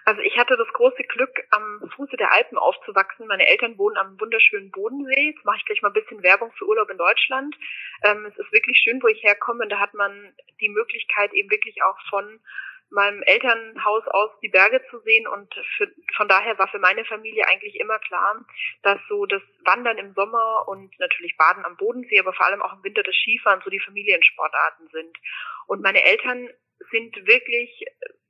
Also 0.05 0.21
ich 0.23 0.37
hatte 0.37 0.57
das 0.57 0.69
große 0.73 1.05
Glück, 1.05 1.31
am 1.51 1.91
Fuße 1.95 2.17
der 2.17 2.33
Alpen 2.33 2.59
aufzuwachsen. 2.59 3.27
Meine 3.29 3.47
Eltern 3.47 3.79
wohnen 3.79 3.97
am 3.97 4.19
wunderschönen 4.21 4.71
Bodensee. 4.71 5.31
Jetzt 5.31 5.45
mache 5.45 5.59
ich 5.59 5.65
gleich 5.65 5.83
mal 5.83 5.91
ein 5.91 5.95
bisschen 5.95 6.23
Werbung 6.23 6.53
für 6.59 6.67
Urlaub 6.67 6.91
in 6.91 6.99
Deutschland. 6.99 7.57
Ähm, 8.03 8.27
es 8.27 8.37
ist 8.37 8.53
wirklich 8.53 8.79
schön, 8.79 9.03
wo 9.03 9.07
ich 9.07 9.23
herkomme. 9.23 9.63
Und 9.63 9.71
da 9.71 9.79
hat 9.79 9.95
man 9.95 10.35
die 10.61 10.69
Möglichkeit 10.69 11.33
eben 11.33 11.51
wirklich 11.51 11.83
auch 11.85 11.97
von 12.11 12.41
meinem 12.93 13.23
Elternhaus 13.23 14.07
aus 14.09 14.31
die 14.43 14.49
Berge 14.49 14.83
zu 14.91 14.99
sehen 15.01 15.27
und 15.27 15.53
für, 15.77 15.91
von 16.15 16.29
daher 16.29 16.59
war 16.59 16.69
für 16.69 16.79
meine 16.79 17.05
Familie 17.05 17.49
eigentlich 17.49 17.81
immer 17.81 17.99
klar, 17.99 18.45
dass 18.83 18.99
so 19.09 19.25
das 19.27 19.43
Wandern 19.65 19.99
im 19.99 20.13
Sommer 20.15 20.69
und 20.69 20.93
natürlich 20.99 21.37
Baden 21.37 21.65
am 21.65 21.77
Bodensee, 21.77 22.21
aber 22.21 22.35
vor 22.35 22.47
allem 22.47 22.61
auch 22.61 22.75
im 22.75 22.85
Winter 22.85 23.03
das 23.03 23.15
Skifahren 23.15 23.63
so 23.65 23.71
die 23.71 23.81
Familiensportarten 23.81 24.89
sind. 24.89 25.17
Und 25.67 25.83
meine 25.83 26.05
Eltern 26.05 26.51
sind 26.91 27.17
wirklich 27.27 27.85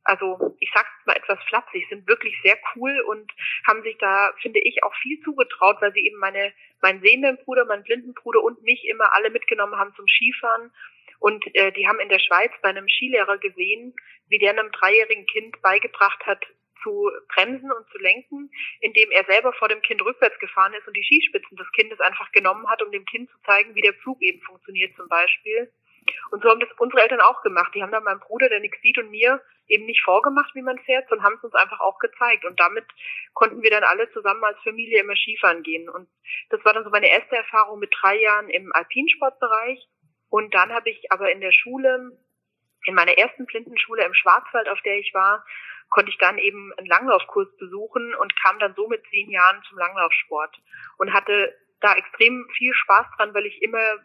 also 0.04 0.56
ich 0.58 0.70
sag's 0.74 0.90
mal 1.06 1.16
etwas 1.16 1.38
flapsig, 1.48 1.86
sind 1.88 2.06
wirklich 2.08 2.34
sehr 2.42 2.58
cool 2.74 2.98
und 3.08 3.30
haben 3.66 3.82
sich 3.82 3.96
da, 3.98 4.32
finde 4.40 4.60
ich, 4.60 4.82
auch 4.82 4.94
viel 4.96 5.20
zugetraut, 5.22 5.76
weil 5.80 5.92
sie 5.92 6.06
eben 6.06 6.18
meine, 6.18 6.52
meinen 6.80 7.00
sehenden 7.02 7.38
Bruder, 7.44 7.64
meinen 7.64 7.84
blinden 7.84 8.14
Bruder 8.14 8.42
und 8.42 8.62
mich 8.62 8.84
immer 8.88 9.12
alle 9.14 9.30
mitgenommen 9.30 9.76
haben 9.76 9.94
zum 9.94 10.06
Skifahren. 10.08 10.72
Und 11.18 11.44
äh, 11.54 11.70
die 11.72 11.86
haben 11.86 12.00
in 12.00 12.08
der 12.08 12.18
Schweiz 12.18 12.50
bei 12.62 12.70
einem 12.70 12.88
Skilehrer 12.88 13.38
gesehen, 13.38 13.94
wie 14.28 14.38
der 14.38 14.50
einem 14.50 14.72
dreijährigen 14.72 15.26
Kind 15.26 15.60
beigebracht 15.62 16.26
hat, 16.26 16.44
zu 16.82 17.10
bremsen 17.28 17.70
und 17.70 17.88
zu 17.90 17.98
lenken, 17.98 18.50
indem 18.80 19.10
er 19.12 19.24
selber 19.26 19.52
vor 19.52 19.68
dem 19.68 19.82
Kind 19.82 20.02
rückwärts 20.02 20.38
gefahren 20.40 20.74
ist 20.74 20.86
und 20.86 20.96
die 20.96 21.04
Skispitzen 21.04 21.56
des 21.56 21.70
Kindes 21.72 22.00
einfach 22.00 22.30
genommen 22.32 22.68
hat, 22.68 22.82
um 22.82 22.90
dem 22.90 23.04
Kind 23.04 23.30
zu 23.30 23.36
zeigen, 23.46 23.74
wie 23.74 23.82
der 23.82 23.94
Flug 23.94 24.20
eben 24.20 24.40
funktioniert 24.42 24.94
zum 24.96 25.08
Beispiel. 25.08 25.72
Und 26.30 26.42
so 26.42 26.48
haben 26.48 26.60
das 26.60 26.70
unsere 26.78 27.02
Eltern 27.02 27.20
auch 27.20 27.42
gemacht. 27.42 27.74
Die 27.74 27.82
haben 27.82 27.92
dann 27.92 28.04
meinem 28.04 28.20
Bruder, 28.20 28.48
der 28.48 28.60
nichts 28.60 28.80
sieht, 28.82 28.98
und 28.98 29.10
mir 29.10 29.40
eben 29.68 29.86
nicht 29.86 30.02
vorgemacht, 30.02 30.54
wie 30.54 30.62
man 30.62 30.78
fährt, 30.80 31.08
sondern 31.08 31.26
haben 31.26 31.36
es 31.36 31.44
uns 31.44 31.54
einfach 31.54 31.80
auch 31.80 31.98
gezeigt. 31.98 32.44
Und 32.44 32.58
damit 32.58 32.84
konnten 33.34 33.62
wir 33.62 33.70
dann 33.70 33.84
alle 33.84 34.10
zusammen 34.12 34.44
als 34.44 34.58
Familie 34.62 35.00
immer 35.00 35.16
Skifahren 35.16 35.62
gehen. 35.62 35.88
Und 35.88 36.08
das 36.50 36.64
war 36.64 36.72
dann 36.72 36.84
so 36.84 36.90
meine 36.90 37.08
erste 37.08 37.36
Erfahrung 37.36 37.78
mit 37.78 37.94
drei 38.00 38.20
Jahren 38.20 38.48
im 38.50 38.72
Alpinsportbereich. 38.72 39.86
Und 40.28 40.54
dann 40.54 40.72
habe 40.72 40.90
ich 40.90 41.10
aber 41.12 41.30
in 41.30 41.40
der 41.40 41.52
Schule, 41.52 42.12
in 42.86 42.94
meiner 42.94 43.16
ersten 43.16 43.46
Blindenschule 43.46 44.04
im 44.04 44.14
Schwarzwald, 44.14 44.68
auf 44.68 44.80
der 44.82 44.98
ich 44.98 45.12
war, 45.14 45.44
konnte 45.90 46.10
ich 46.10 46.18
dann 46.18 46.38
eben 46.38 46.72
einen 46.78 46.86
Langlaufkurs 46.86 47.54
besuchen 47.58 48.14
und 48.14 48.34
kam 48.42 48.58
dann 48.58 48.74
so 48.74 48.88
mit 48.88 49.04
zehn 49.10 49.30
Jahren 49.30 49.62
zum 49.68 49.78
Langlaufsport 49.78 50.58
und 50.96 51.12
hatte 51.12 51.54
da 51.80 51.94
extrem 51.94 52.48
viel 52.56 52.72
Spaß 52.72 53.06
dran, 53.16 53.34
weil 53.34 53.44
ich 53.44 53.60
immer 53.62 53.98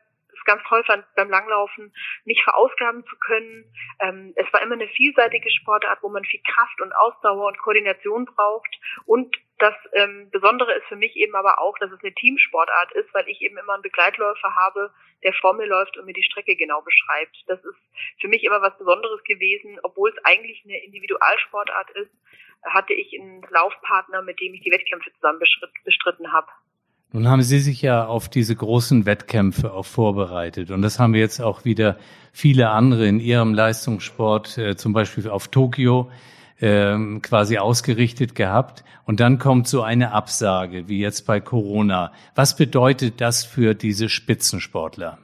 ganz 0.48 0.64
toll 0.68 0.84
fand, 0.86 1.06
beim 1.16 1.30
Langlaufen 1.30 1.94
nicht 2.26 2.42
verausgaben 2.44 3.06
zu 3.06 3.16
können. 3.20 3.72
Ähm, 4.00 4.34
es 4.36 4.52
war 4.52 4.62
immer 4.64 4.74
eine 4.74 4.88
vielseitige 4.88 5.52
Sportart, 5.52 6.00
wo 6.02 6.10
man 6.10 6.24
viel 6.24 6.42
Kraft 6.42 6.82
und 6.82 6.92
Ausdauer 6.94 7.48
und 7.48 7.60
Koordination 7.60 8.26
braucht. 8.26 8.80
Und 9.06 9.38
das 9.60 9.76
ähm, 9.94 10.30
Besondere 10.32 10.74
ist 10.74 10.86
für 10.88 10.96
mich 10.96 11.16
eben 11.16 11.36
aber 11.36 11.60
auch, 11.60 11.78
dass 11.80 11.92
es 11.92 12.00
eine 12.02 12.14
Teamsportart 12.14 12.92
ist, 12.94 13.14
weil 13.14 13.28
ich 13.28 13.42
eben 13.42 13.58
immer 13.58 13.74
einen 13.74 13.82
Begleitläufer 13.82 14.56
habe, 14.56 14.92
der 15.24 15.34
vor 15.34 15.54
mir 15.54 15.66
läuft 15.66 15.98
und 15.98 16.06
mir 16.06 16.14
die 16.14 16.24
Strecke 16.24 16.56
genau 16.56 16.82
beschreibt. 16.82 17.36
Das 17.48 17.60
ist 17.64 17.78
für 18.22 18.28
mich 18.28 18.44
immer 18.44 18.62
was 18.62 18.78
Besonderes 18.78 19.24
gewesen, 19.24 19.80
obwohl 19.84 20.12
es 20.12 20.26
eigentlich 20.26 20.64
eine 20.64 20.84
Individualsportart 20.84 21.90
ist, 21.92 22.12
hatte 22.66 22.94
ich 22.94 23.20
einen 23.20 23.46
Laufpartner, 23.50 24.22
mit 24.22 24.40
dem 24.40 24.54
ich 24.54 24.62
die 24.62 24.72
Wettkämpfe 24.72 25.12
zusammen 25.14 25.40
bestritten 25.84 26.32
habe. 26.32 26.48
Nun 27.18 27.30
haben 27.30 27.42
Sie 27.42 27.60
sich 27.60 27.82
ja 27.82 28.06
auf 28.06 28.30
diese 28.30 28.56
großen 28.56 29.08
Wettkämpfe 29.08 29.74
auch 29.74 29.88
vorbereitet. 29.88 30.70
Und 30.70 30.84
das 30.84 31.00
haben 31.00 31.14
wir 31.14 31.20
jetzt 31.20 31.42
auch 31.42 31.66
wieder 31.66 31.98
viele 32.32 32.70
andere 32.70 33.08
in 33.08 33.20
Ihrem 33.20 33.56
Leistungssport, 33.56 34.60
äh, 34.60 34.76
zum 34.76 34.94
Beispiel 34.94 35.28
auf 35.28 35.48
Tokio, 35.48 36.12
äh, 36.60 36.96
quasi 37.24 37.58
ausgerichtet 37.58 38.36
gehabt. 38.36 38.84
Und 39.06 39.20
dann 39.20 39.40
kommt 39.40 39.68
so 39.68 39.82
eine 39.82 40.12
Absage, 40.12 40.90
wie 40.90 41.00
jetzt 41.00 41.26
bei 41.26 41.40
Corona. 41.40 42.12
Was 42.36 42.56
bedeutet 42.56 43.20
das 43.20 43.44
für 43.44 43.74
diese 43.74 44.10
Spitzensportler? 44.10 45.18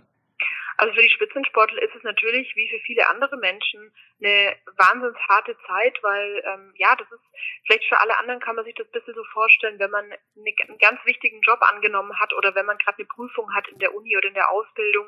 Also 0.77 0.93
für 0.93 1.01
die 1.01 1.09
Spitzensportler 1.09 1.81
ist 1.81 1.95
es 1.95 2.03
natürlich, 2.03 2.55
wie 2.55 2.69
für 2.69 2.79
viele 2.79 3.07
andere 3.09 3.37
Menschen, 3.37 3.93
eine 4.19 4.55
wahnsinns 4.77 5.17
harte 5.27 5.55
Zeit, 5.67 5.97
weil 6.01 6.43
ähm, 6.45 6.73
ja, 6.77 6.95
das 6.95 7.11
ist 7.11 7.21
vielleicht 7.65 7.85
für 7.89 7.99
alle 7.99 8.17
anderen 8.17 8.39
kann 8.39 8.55
man 8.55 8.65
sich 8.65 8.75
das 8.75 8.87
ein 8.87 8.91
bisschen 8.91 9.15
so 9.15 9.23
vorstellen, 9.33 9.79
wenn 9.79 9.91
man 9.91 10.05
eine, 10.05 10.53
einen 10.67 10.77
ganz 10.79 10.99
wichtigen 11.05 11.41
Job 11.41 11.61
angenommen 11.61 12.17
hat 12.19 12.33
oder 12.33 12.55
wenn 12.55 12.65
man 12.65 12.77
gerade 12.77 12.97
eine 12.97 13.07
Prüfung 13.07 13.53
hat 13.53 13.67
in 13.67 13.79
der 13.79 13.93
Uni 13.93 14.15
oder 14.17 14.27
in 14.27 14.33
der 14.33 14.49
Ausbildung 14.49 15.07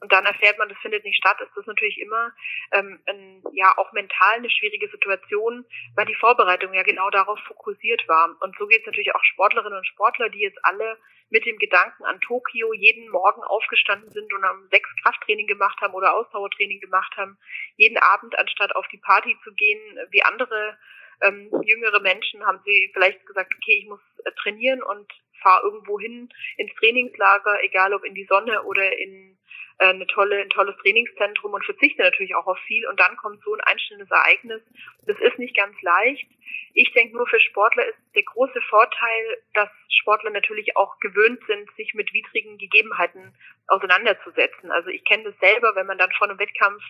und 0.00 0.12
dann 0.12 0.26
erfährt 0.26 0.58
man, 0.58 0.68
das 0.68 0.78
findet 0.78 1.04
nicht 1.04 1.16
statt, 1.16 1.40
ist 1.40 1.56
das 1.56 1.66
natürlich 1.66 1.98
immer 1.98 2.32
ähm, 2.72 3.00
ein, 3.06 3.42
ja 3.52 3.72
auch 3.78 3.92
mental 3.92 4.34
eine 4.34 4.50
schwierige 4.50 4.88
Situation, 4.88 5.64
weil 5.94 6.06
die 6.06 6.14
Vorbereitung 6.14 6.74
ja 6.74 6.82
genau 6.82 7.08
darauf 7.10 7.38
fokussiert 7.46 8.06
war. 8.06 8.36
Und 8.40 8.56
so 8.58 8.66
geht 8.66 8.80
es 8.80 8.86
natürlich 8.86 9.14
auch 9.14 9.24
Sportlerinnen 9.24 9.78
und 9.78 9.86
Sportler, 9.86 10.28
die 10.28 10.40
jetzt 10.40 10.62
alle 10.64 10.98
mit 11.30 11.44
dem 11.44 11.58
Gedanken 11.58 12.04
an 12.04 12.20
Tokio 12.20 12.72
jeden 12.72 13.08
Morgen 13.08 13.42
aufgestanden 13.42 14.10
sind 14.10 14.32
und 14.32 14.44
am 14.44 14.68
sechs 14.70 14.88
Krafttraining 15.02 15.46
gemacht 15.46 15.80
haben 15.80 15.94
oder 15.94 16.14
Ausdauertraining 16.14 16.80
gemacht 16.80 17.12
haben, 17.16 17.38
jeden 17.76 17.98
Abend 17.98 18.38
anstatt 18.38 18.74
auf 18.76 18.86
die 18.88 18.98
Party 18.98 19.36
zu 19.42 19.52
gehen, 19.54 19.80
wie 20.10 20.22
andere 20.22 20.78
ähm, 21.22 21.50
jüngere 21.64 22.00
Menschen, 22.00 22.44
haben 22.46 22.60
sie 22.64 22.90
vielleicht 22.92 23.24
gesagt, 23.26 23.52
okay, 23.56 23.78
ich 23.82 23.88
muss 23.88 24.00
äh, 24.24 24.30
trainieren 24.42 24.82
und 24.82 25.10
fahre 25.42 25.64
irgendwo 25.64 25.98
hin 25.98 26.28
ins 26.56 26.74
Trainingslager, 26.74 27.62
egal 27.62 27.94
ob 27.94 28.04
in 28.04 28.14
die 28.14 28.26
Sonne 28.26 28.62
oder 28.62 28.96
in 28.98 29.36
äh, 29.78 29.88
eine 29.88 30.06
tolle, 30.06 30.40
ein 30.40 30.50
tolles 30.50 30.76
Trainingszentrum 30.78 31.52
und 31.52 31.64
verzichte 31.64 32.02
natürlich 32.02 32.34
auch 32.34 32.46
auf 32.46 32.58
viel. 32.66 32.86
Und 32.86 32.98
dann 32.98 33.16
kommt 33.16 33.42
so 33.42 33.54
ein 33.54 33.60
einstellendes 33.60 34.10
Ereignis. 34.10 34.62
Das 35.06 35.18
ist 35.18 35.38
nicht 35.38 35.56
ganz 35.56 35.80
leicht. 35.82 36.26
Ich 36.74 36.92
denke 36.92 37.16
nur 37.16 37.26
für 37.26 37.40
Sportler 37.40 37.86
ist 37.86 37.98
der 38.14 38.22
große 38.22 38.60
Vorteil, 38.68 39.42
dass 39.54 39.68
Sportler 39.88 40.30
natürlich 40.30 40.76
auch 40.76 40.98
gewöhnt 41.00 41.40
sind, 41.46 41.70
sich 41.76 41.94
mit 41.94 42.12
widrigen 42.12 42.58
Gegebenheiten 42.58 43.34
auseinanderzusetzen. 43.68 44.70
Also 44.70 44.88
ich 44.88 45.04
kenne 45.04 45.24
das 45.24 45.38
selber, 45.40 45.74
wenn 45.74 45.86
man 45.86 45.98
dann 45.98 46.12
vor 46.12 46.28
einem 46.28 46.38
Wettkampf 46.38 46.82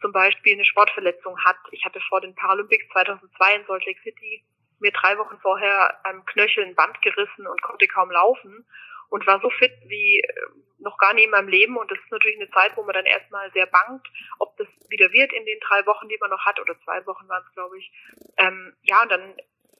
zum 0.00 0.12
Beispiel 0.12 0.54
eine 0.54 0.64
Sportverletzung 0.64 1.38
hat. 1.44 1.56
Ich 1.70 1.84
hatte 1.84 2.00
vor 2.08 2.20
den 2.20 2.34
Paralympics 2.34 2.88
2002 2.92 3.54
in 3.54 3.66
Salt 3.66 3.86
Lake 3.86 4.00
City 4.02 4.42
mir 4.80 4.92
drei 4.92 5.16
Wochen 5.18 5.38
vorher 5.40 5.98
am 6.04 6.24
Knöchel 6.26 6.64
ein 6.64 6.74
Band 6.74 7.00
gerissen 7.02 7.46
und 7.46 7.62
konnte 7.62 7.86
kaum 7.86 8.10
laufen 8.10 8.66
und 9.10 9.26
war 9.26 9.40
so 9.40 9.50
fit 9.50 9.72
wie 9.86 10.20
äh, 10.20 10.46
noch 10.78 10.98
gar 10.98 11.14
nie 11.14 11.24
in 11.24 11.30
meinem 11.30 11.48
Leben. 11.48 11.76
Und 11.76 11.90
das 11.90 11.98
ist 11.98 12.10
natürlich 12.10 12.40
eine 12.40 12.50
Zeit, 12.50 12.76
wo 12.76 12.82
man 12.82 12.94
dann 12.94 13.06
erstmal 13.06 13.50
sehr 13.52 13.66
bangt, 13.66 14.06
ob 14.38 14.56
das 14.56 14.66
wieder 14.88 15.10
wird 15.12 15.32
in 15.32 15.44
den 15.44 15.60
drei 15.60 15.84
Wochen, 15.86 16.08
die 16.08 16.18
man 16.20 16.30
noch 16.30 16.44
hat, 16.44 16.60
oder 16.60 16.78
zwei 16.84 17.04
Wochen 17.06 17.28
waren 17.28 17.44
es, 17.46 17.54
glaube 17.54 17.78
ich. 17.78 17.92
Ähm, 18.38 18.74
ja, 18.82 19.02
und 19.02 19.10
dann 19.10 19.34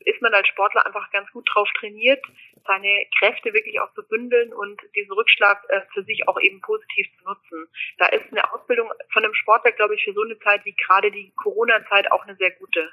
ist 0.04 0.20
man 0.20 0.34
als 0.34 0.48
Sportler 0.48 0.86
einfach 0.86 1.10
ganz 1.10 1.30
gut 1.32 1.48
drauf 1.52 1.68
trainiert, 1.78 2.22
seine 2.66 3.06
Kräfte 3.18 3.52
wirklich 3.52 3.80
auch 3.80 3.92
zu 3.94 4.06
bündeln 4.06 4.52
und 4.52 4.80
diesen 4.94 5.12
Rückschlag 5.12 5.64
äh, 5.68 5.80
für 5.92 6.04
sich 6.04 6.28
auch 6.28 6.38
eben 6.40 6.60
positiv 6.60 7.06
zu 7.18 7.24
nutzen. 7.24 7.68
Da 7.98 8.06
ist 8.06 8.30
eine 8.30 8.52
Ausbildung 8.52 8.90
von 9.12 9.24
einem 9.24 9.34
Sportler, 9.34 9.72
glaube 9.72 9.94
ich, 9.94 10.04
für 10.04 10.12
so 10.12 10.22
eine 10.22 10.38
Zeit 10.40 10.64
wie 10.64 10.74
gerade 10.74 11.10
die 11.10 11.32
Corona-Zeit 11.36 12.10
auch 12.12 12.24
eine 12.24 12.36
sehr 12.36 12.50
gute. 12.52 12.90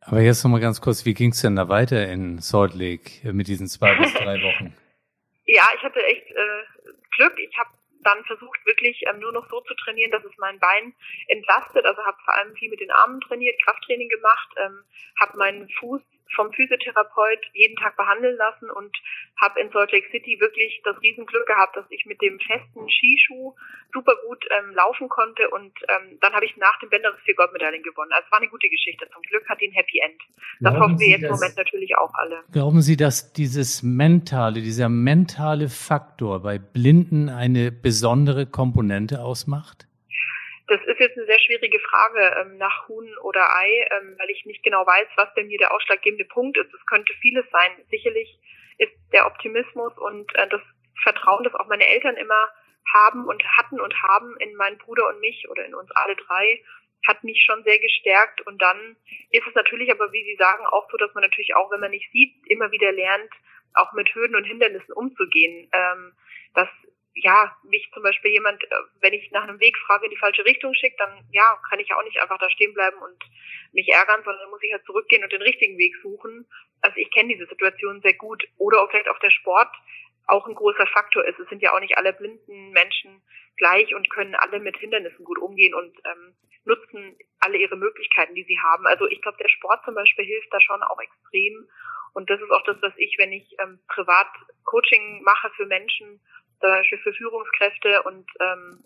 Aber 0.00 0.20
jetzt 0.20 0.42
nochmal 0.44 0.60
ganz 0.60 0.80
kurz, 0.80 1.04
wie 1.04 1.14
ging 1.14 1.30
es 1.30 1.42
denn 1.42 1.56
da 1.56 1.68
weiter 1.68 2.08
in 2.08 2.38
Salt 2.38 2.74
Lake 2.74 3.32
mit 3.32 3.48
diesen 3.48 3.68
zwei 3.68 3.94
bis 3.96 4.12
drei 4.14 4.40
Wochen? 4.42 4.74
ja, 5.44 5.64
ich 5.76 5.82
hatte 5.82 6.02
echt 6.04 6.30
äh, 6.30 6.64
Glück. 7.16 7.38
Ich 7.38 7.56
habe 7.58 7.70
dann 8.02 8.24
versucht, 8.24 8.64
wirklich 8.64 9.02
ähm, 9.08 9.20
nur 9.20 9.32
noch 9.32 9.48
so 9.50 9.60
zu 9.60 9.74
trainieren, 9.74 10.10
dass 10.10 10.24
es 10.24 10.36
mein 10.38 10.58
Bein 10.58 10.94
entlastet. 11.28 11.84
Also 11.84 12.02
habe 12.02 12.16
vor 12.24 12.34
allem 12.34 12.54
viel 12.56 12.70
mit 12.70 12.80
den 12.80 12.90
Armen 12.90 13.20
trainiert, 13.20 13.60
Krafttraining 13.62 14.08
gemacht, 14.08 14.48
ähm, 14.56 14.84
habe 15.20 15.36
meinen 15.36 15.68
Fuß 15.78 16.00
vom 16.34 16.52
Physiotherapeut 16.52 17.40
jeden 17.52 17.76
Tag 17.76 17.96
behandeln 17.96 18.36
lassen 18.36 18.70
und 18.70 18.96
habe 19.40 19.60
in 19.60 19.70
Salt 19.70 19.92
Lake 19.92 20.08
City 20.10 20.38
wirklich 20.40 20.80
das 20.84 21.00
Riesenglück 21.02 21.46
gehabt, 21.46 21.76
dass 21.76 21.86
ich 21.90 22.06
mit 22.06 22.20
dem 22.22 22.38
festen 22.40 22.88
Skischuh 22.88 23.54
super 23.92 24.14
gut 24.26 24.44
ähm, 24.50 24.74
laufen 24.74 25.08
konnte 25.08 25.50
und 25.50 25.72
ähm, 25.88 26.18
dann 26.20 26.32
habe 26.32 26.44
ich 26.44 26.56
nach 26.56 26.78
dem 26.80 26.90
Bänderriss 26.90 27.20
vier 27.24 27.34
Goldmedaillen 27.34 27.82
gewonnen. 27.82 28.12
Also 28.12 28.26
es 28.26 28.32
war 28.32 28.38
eine 28.38 28.48
gute 28.48 28.68
Geschichte. 28.68 29.08
Zum 29.12 29.22
Glück 29.22 29.48
hat 29.48 29.60
die 29.60 29.68
ein 29.68 29.72
Happy 29.72 30.00
End. 30.04 30.20
Das 30.60 30.72
Glauben 30.72 30.80
hoffen 30.80 30.98
wir 30.98 31.06
Sie 31.06 31.12
jetzt 31.12 31.22
im 31.22 31.30
Moment 31.30 31.56
natürlich 31.56 31.96
auch 31.96 32.14
alle. 32.14 32.44
Glauben 32.52 32.82
Sie, 32.82 32.96
dass 32.96 33.32
dieses 33.32 33.82
mentale, 33.82 34.60
dieser 34.60 34.88
mentale 34.88 35.68
Faktor 35.68 36.42
bei 36.42 36.58
Blinden 36.58 37.28
eine 37.28 37.72
besondere 37.72 38.46
Komponente 38.46 39.22
ausmacht? 39.22 39.89
Das 40.70 40.80
ist 40.86 41.00
jetzt 41.00 41.16
eine 41.16 41.26
sehr 41.26 41.40
schwierige 41.40 41.80
Frage 41.80 42.32
ähm, 42.38 42.56
nach 42.56 42.86
Huhn 42.86 43.12
oder 43.22 43.56
Ei, 43.56 43.88
ähm, 43.90 44.14
weil 44.16 44.30
ich 44.30 44.46
nicht 44.46 44.62
genau 44.62 44.86
weiß, 44.86 45.08
was 45.16 45.34
denn 45.34 45.48
hier 45.48 45.58
der 45.58 45.74
ausschlaggebende 45.74 46.26
Punkt 46.26 46.56
ist. 46.58 46.72
Es 46.72 46.86
könnte 46.86 47.12
vieles 47.14 47.44
sein. 47.50 47.72
Sicherlich 47.90 48.38
ist 48.78 48.92
der 49.12 49.26
Optimismus 49.26 49.92
und 49.98 50.32
äh, 50.36 50.46
das 50.46 50.60
Vertrauen, 51.02 51.42
das 51.42 51.56
auch 51.56 51.66
meine 51.66 51.88
Eltern 51.88 52.16
immer 52.16 52.48
haben 52.94 53.26
und 53.26 53.42
hatten 53.56 53.80
und 53.80 54.00
haben 54.00 54.36
in 54.38 54.54
meinen 54.54 54.78
Bruder 54.78 55.08
und 55.08 55.18
mich 55.18 55.48
oder 55.50 55.64
in 55.64 55.74
uns 55.74 55.90
alle 55.90 56.14
drei, 56.14 56.62
hat 57.04 57.24
mich 57.24 57.42
schon 57.44 57.64
sehr 57.64 57.80
gestärkt. 57.80 58.46
Und 58.46 58.62
dann 58.62 58.96
ist 59.30 59.48
es 59.48 59.54
natürlich 59.56 59.90
aber, 59.90 60.12
wie 60.12 60.22
Sie 60.22 60.36
sagen, 60.36 60.64
auch 60.66 60.88
so, 60.88 60.96
dass 60.98 61.12
man 61.14 61.24
natürlich 61.24 61.56
auch, 61.56 61.72
wenn 61.72 61.80
man 61.80 61.90
nicht 61.90 62.12
sieht, 62.12 62.32
immer 62.46 62.70
wieder 62.70 62.92
lernt, 62.92 63.32
auch 63.74 63.92
mit 63.94 64.14
Hürden 64.14 64.36
und 64.36 64.44
Hindernissen 64.44 64.92
umzugehen. 64.92 65.68
Ähm, 65.72 66.12
dass 66.54 66.68
ja, 67.22 67.56
mich 67.64 67.90
zum 67.92 68.02
Beispiel 68.02 68.32
jemand, 68.32 68.62
äh, 68.62 68.76
wenn 69.00 69.12
ich 69.12 69.30
nach 69.30 69.44
einem 69.44 69.60
Weg 69.60 69.76
frage, 69.86 70.04
in 70.04 70.10
die 70.10 70.16
falsche 70.16 70.44
Richtung 70.44 70.74
schickt, 70.74 71.00
dann 71.00 71.24
ja, 71.30 71.58
kann 71.68 71.80
ich 71.80 71.92
auch 71.92 72.02
nicht 72.04 72.20
einfach 72.20 72.38
da 72.38 72.50
stehen 72.50 72.74
bleiben 72.74 72.98
und 72.98 73.22
mich 73.72 73.88
ärgern, 73.88 74.22
sondern 74.24 74.50
muss 74.50 74.62
ich 74.62 74.72
halt 74.72 74.84
zurückgehen 74.84 75.22
und 75.22 75.32
den 75.32 75.42
richtigen 75.42 75.78
Weg 75.78 75.94
suchen. 76.02 76.46
Also 76.80 76.96
ich 76.96 77.10
kenne 77.10 77.34
diese 77.34 77.46
Situation 77.46 78.00
sehr 78.02 78.14
gut. 78.14 78.44
Oder 78.58 78.82
auch 78.82 78.90
vielleicht 78.90 79.08
auch 79.08 79.18
der 79.18 79.30
Sport 79.30 79.70
auch 80.26 80.46
ein 80.46 80.54
großer 80.54 80.86
Faktor 80.86 81.24
ist. 81.24 81.38
Es 81.38 81.48
sind 81.48 81.62
ja 81.62 81.74
auch 81.74 81.80
nicht 81.80 81.96
alle 81.98 82.12
blinden 82.12 82.70
Menschen 82.70 83.22
gleich 83.56 83.94
und 83.94 84.08
können 84.10 84.34
alle 84.34 84.60
mit 84.60 84.76
Hindernissen 84.76 85.24
gut 85.24 85.38
umgehen 85.38 85.74
und 85.74 85.96
ähm, 86.04 86.34
nutzen 86.64 87.18
alle 87.40 87.58
ihre 87.58 87.76
Möglichkeiten, 87.76 88.34
die 88.34 88.44
sie 88.44 88.58
haben. 88.58 88.86
Also 88.86 89.06
ich 89.06 89.20
glaube, 89.22 89.38
der 89.38 89.48
Sport 89.48 89.84
zum 89.84 89.94
Beispiel 89.94 90.24
hilft 90.24 90.52
da 90.52 90.60
schon 90.60 90.82
auch 90.82 91.00
extrem. 91.00 91.68
Und 92.12 92.28
das 92.30 92.40
ist 92.40 92.50
auch 92.50 92.64
das, 92.64 92.76
was 92.80 92.92
ich, 92.96 93.16
wenn 93.18 93.32
ich 93.32 93.54
ähm, 93.60 93.80
privat 93.88 94.28
Coaching 94.64 95.22
mache 95.22 95.50
für 95.56 95.66
Menschen, 95.66 96.20
zum 96.60 96.70
Beispiel 96.70 96.98
für 96.98 97.12
Führungskräfte 97.12 98.02
und 98.02 98.30
ähm, 98.40 98.84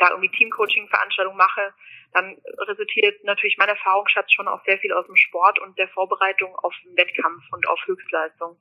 da 0.00 0.10
irgendwie 0.10 0.30
Teamcoaching-Veranstaltungen 0.30 1.36
mache, 1.36 1.72
dann 2.12 2.36
resultiert 2.66 3.22
natürlich 3.24 3.56
mein 3.58 3.68
Erfahrungsschatz 3.68 4.32
schon 4.32 4.48
auch 4.48 4.64
sehr 4.64 4.78
viel 4.78 4.92
aus 4.92 5.06
dem 5.06 5.16
Sport 5.16 5.60
und 5.60 5.78
der 5.78 5.88
Vorbereitung 5.88 6.56
auf 6.56 6.74
den 6.84 6.96
Wettkampf 6.96 7.42
und 7.52 7.68
auf 7.68 7.78
Höchstleistung. 7.86 8.56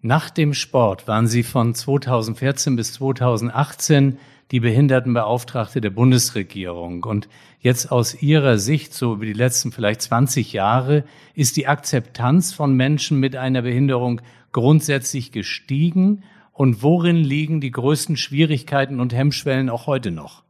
Nach 0.00 0.30
dem 0.30 0.54
Sport 0.54 1.06
waren 1.06 1.26
Sie 1.26 1.42
von 1.42 1.74
2014 1.74 2.76
bis 2.76 2.94
2018 2.94 4.18
die 4.50 4.60
Behindertenbeauftragte 4.60 5.80
der 5.80 5.90
Bundesregierung. 5.90 7.04
Und 7.04 7.28
jetzt 7.60 7.92
aus 7.92 8.20
Ihrer 8.20 8.58
Sicht, 8.58 8.94
so 8.94 9.14
über 9.14 9.24
die 9.24 9.32
letzten 9.32 9.70
vielleicht 9.70 10.02
20 10.02 10.52
Jahre, 10.52 11.04
ist 11.34 11.56
die 11.56 11.68
Akzeptanz 11.68 12.52
von 12.52 12.74
Menschen 12.74 13.20
mit 13.20 13.36
einer 13.36 13.62
Behinderung 13.62 14.20
grundsätzlich 14.50 15.32
gestiegen 15.32 16.24
und 16.52 16.82
worin 16.82 17.16
liegen 17.16 17.60
die 17.60 17.70
größten 17.70 18.16
Schwierigkeiten 18.16 19.00
und 19.00 19.14
Hemmschwellen 19.14 19.70
auch 19.70 19.86
heute 19.86 20.10
noch? 20.10 20.44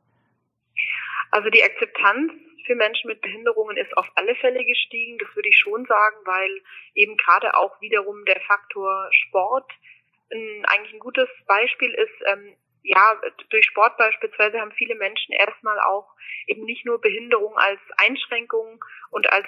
Also 1.30 1.48
die 1.48 1.62
Akzeptanz 1.62 2.32
für 2.66 2.74
Menschen 2.74 3.08
mit 3.08 3.20
Behinderungen 3.20 3.76
ist 3.76 3.96
auf 3.96 4.06
alle 4.14 4.34
Fälle 4.36 4.64
gestiegen, 4.64 5.18
das 5.18 5.34
würde 5.34 5.48
ich 5.48 5.56
schon 5.56 5.84
sagen, 5.86 6.16
weil 6.24 6.60
eben 6.94 7.16
gerade 7.16 7.54
auch 7.54 7.80
wiederum 7.80 8.24
der 8.24 8.40
Faktor 8.40 9.08
Sport 9.10 9.70
ein, 10.32 10.64
eigentlich 10.66 10.94
ein 10.94 11.00
gutes 11.00 11.28
Beispiel 11.46 11.90
ist. 11.90 12.22
Ähm, 12.26 12.56
ja, 12.82 13.20
durch 13.50 13.64
Sport 13.66 13.96
beispielsweise 13.96 14.60
haben 14.60 14.72
viele 14.72 14.96
Menschen 14.96 15.32
erstmal 15.32 15.78
auch 15.80 16.08
eben 16.46 16.64
nicht 16.64 16.84
nur 16.84 17.00
Behinderung 17.00 17.56
als 17.56 17.80
Einschränkung 17.96 18.84
und 19.10 19.32
als 19.32 19.46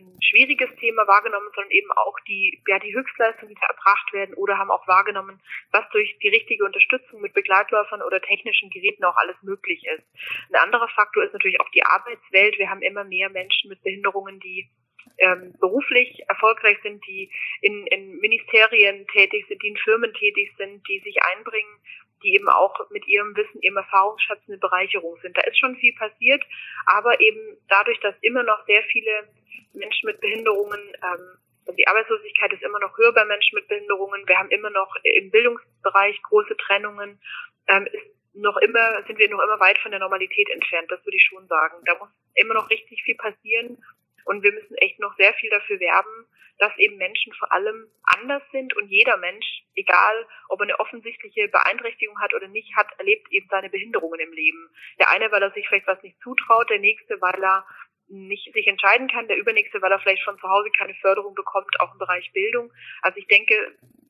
ein 0.00 0.22
schwieriges 0.22 0.68
Thema 0.78 1.06
wahrgenommen, 1.06 1.48
sondern 1.54 1.70
eben 1.70 1.90
auch 1.92 2.18
die, 2.26 2.62
ja, 2.66 2.78
die 2.78 2.94
Höchstleistungen, 2.94 3.54
die 3.54 3.60
da 3.60 3.66
erbracht 3.66 4.12
werden 4.12 4.34
oder 4.34 4.58
haben 4.58 4.70
auch 4.70 4.86
wahrgenommen, 4.86 5.40
was 5.72 5.88
durch 5.90 6.18
die 6.22 6.28
richtige 6.28 6.64
Unterstützung 6.64 7.20
mit 7.20 7.34
Begleitläufern 7.34 8.02
oder 8.02 8.20
technischen 8.20 8.70
Geräten 8.70 9.04
auch 9.04 9.16
alles 9.16 9.36
möglich 9.42 9.84
ist. 9.86 10.04
Ein 10.50 10.60
anderer 10.60 10.88
Faktor 10.88 11.24
ist 11.24 11.32
natürlich 11.32 11.60
auch 11.60 11.70
die 11.70 11.84
Arbeitswelt. 11.84 12.58
Wir 12.58 12.70
haben 12.70 12.82
immer 12.82 13.04
mehr 13.04 13.30
Menschen 13.30 13.68
mit 13.68 13.82
Behinderungen, 13.82 14.40
die 14.40 14.68
ähm, 15.18 15.54
beruflich 15.60 16.22
erfolgreich 16.28 16.78
sind, 16.82 17.04
die 17.06 17.30
in, 17.60 17.86
in 17.86 18.18
Ministerien 18.18 19.06
tätig 19.08 19.46
sind, 19.48 19.62
die 19.62 19.68
in 19.68 19.76
Firmen 19.76 20.12
tätig 20.14 20.52
sind, 20.56 20.86
die 20.88 21.00
sich 21.00 21.16
einbringen, 21.22 21.78
die 22.22 22.34
eben 22.34 22.48
auch 22.48 22.74
mit 22.90 23.06
ihrem 23.06 23.34
Wissen, 23.36 23.62
ihrem 23.62 23.76
Erfahrungsschatz 23.76 24.40
eine 24.48 24.58
Bereicherung 24.58 25.18
sind. 25.22 25.36
Da 25.36 25.42
ist 25.42 25.58
schon 25.58 25.76
viel 25.76 25.94
passiert, 25.94 26.42
aber 26.86 27.20
eben 27.20 27.56
dadurch, 27.68 27.98
dass 28.00 28.14
immer 28.22 28.42
noch 28.42 28.64
sehr 28.66 28.82
viele 28.84 29.28
Menschen 29.72 30.06
mit 30.06 30.20
Behinderungen 30.20 30.80
ähm, 31.02 31.38
Also 31.66 31.76
die 31.76 31.86
Arbeitslosigkeit 31.86 32.52
ist 32.52 32.62
immer 32.62 32.80
noch 32.80 32.96
höher 32.96 33.12
bei 33.12 33.24
Menschen 33.24 33.56
mit 33.56 33.68
Behinderungen. 33.68 34.26
Wir 34.26 34.38
haben 34.38 34.50
immer 34.50 34.70
noch 34.70 34.94
im 35.02 35.30
Bildungsbereich 35.30 36.20
große 36.22 36.56
Trennungen. 36.56 37.20
Ähm, 37.68 37.86
ist 37.86 38.06
noch 38.34 38.56
immer, 38.58 39.02
sind 39.06 39.18
wir 39.18 39.28
noch 39.28 39.42
immer 39.42 39.60
weit 39.60 39.78
von 39.78 39.90
der 39.90 40.00
Normalität 40.00 40.48
entfernt, 40.50 40.90
das 40.90 41.04
würde 41.04 41.16
ich 41.16 41.26
schon 41.26 41.46
sagen. 41.48 41.76
Da 41.84 41.98
muss 41.98 42.08
immer 42.34 42.54
noch 42.54 42.70
richtig 42.70 43.02
viel 43.02 43.16
passieren 43.16 43.78
und 44.30 44.44
wir 44.44 44.52
müssen 44.52 44.76
echt 44.76 45.00
noch 45.00 45.16
sehr 45.16 45.34
viel 45.34 45.50
dafür 45.50 45.80
werben, 45.80 46.26
dass 46.58 46.70
eben 46.78 46.98
Menschen 46.98 47.32
vor 47.32 47.50
allem 47.50 47.90
anders 48.04 48.42
sind 48.52 48.76
und 48.76 48.88
jeder 48.88 49.16
Mensch, 49.16 49.64
egal 49.74 50.26
ob 50.48 50.60
er 50.60 50.64
eine 50.64 50.78
offensichtliche 50.78 51.48
Beeinträchtigung 51.48 52.20
hat 52.20 52.32
oder 52.32 52.46
nicht 52.46 52.76
hat, 52.76 52.86
erlebt 52.98 53.26
eben 53.32 53.48
seine 53.50 53.70
Behinderungen 53.70 54.20
im 54.20 54.32
Leben. 54.32 54.70
Der 55.00 55.10
eine, 55.10 55.32
weil 55.32 55.42
er 55.42 55.50
sich 55.50 55.66
vielleicht 55.66 55.88
was 55.88 56.00
nicht 56.04 56.20
zutraut, 56.22 56.70
der 56.70 56.78
nächste, 56.78 57.20
weil 57.20 57.42
er 57.42 57.66
nicht 58.06 58.52
sich 58.52 58.68
entscheiden 58.68 59.08
kann, 59.08 59.26
der 59.26 59.36
übernächste, 59.36 59.82
weil 59.82 59.90
er 59.90 59.98
vielleicht 59.98 60.22
von 60.22 60.38
zu 60.38 60.48
Hause 60.48 60.70
keine 60.78 60.94
Förderung 60.94 61.34
bekommt, 61.34 61.80
auch 61.80 61.92
im 61.92 61.98
Bereich 61.98 62.30
Bildung. 62.32 62.72
Also 63.02 63.18
ich 63.18 63.26
denke, 63.26 63.54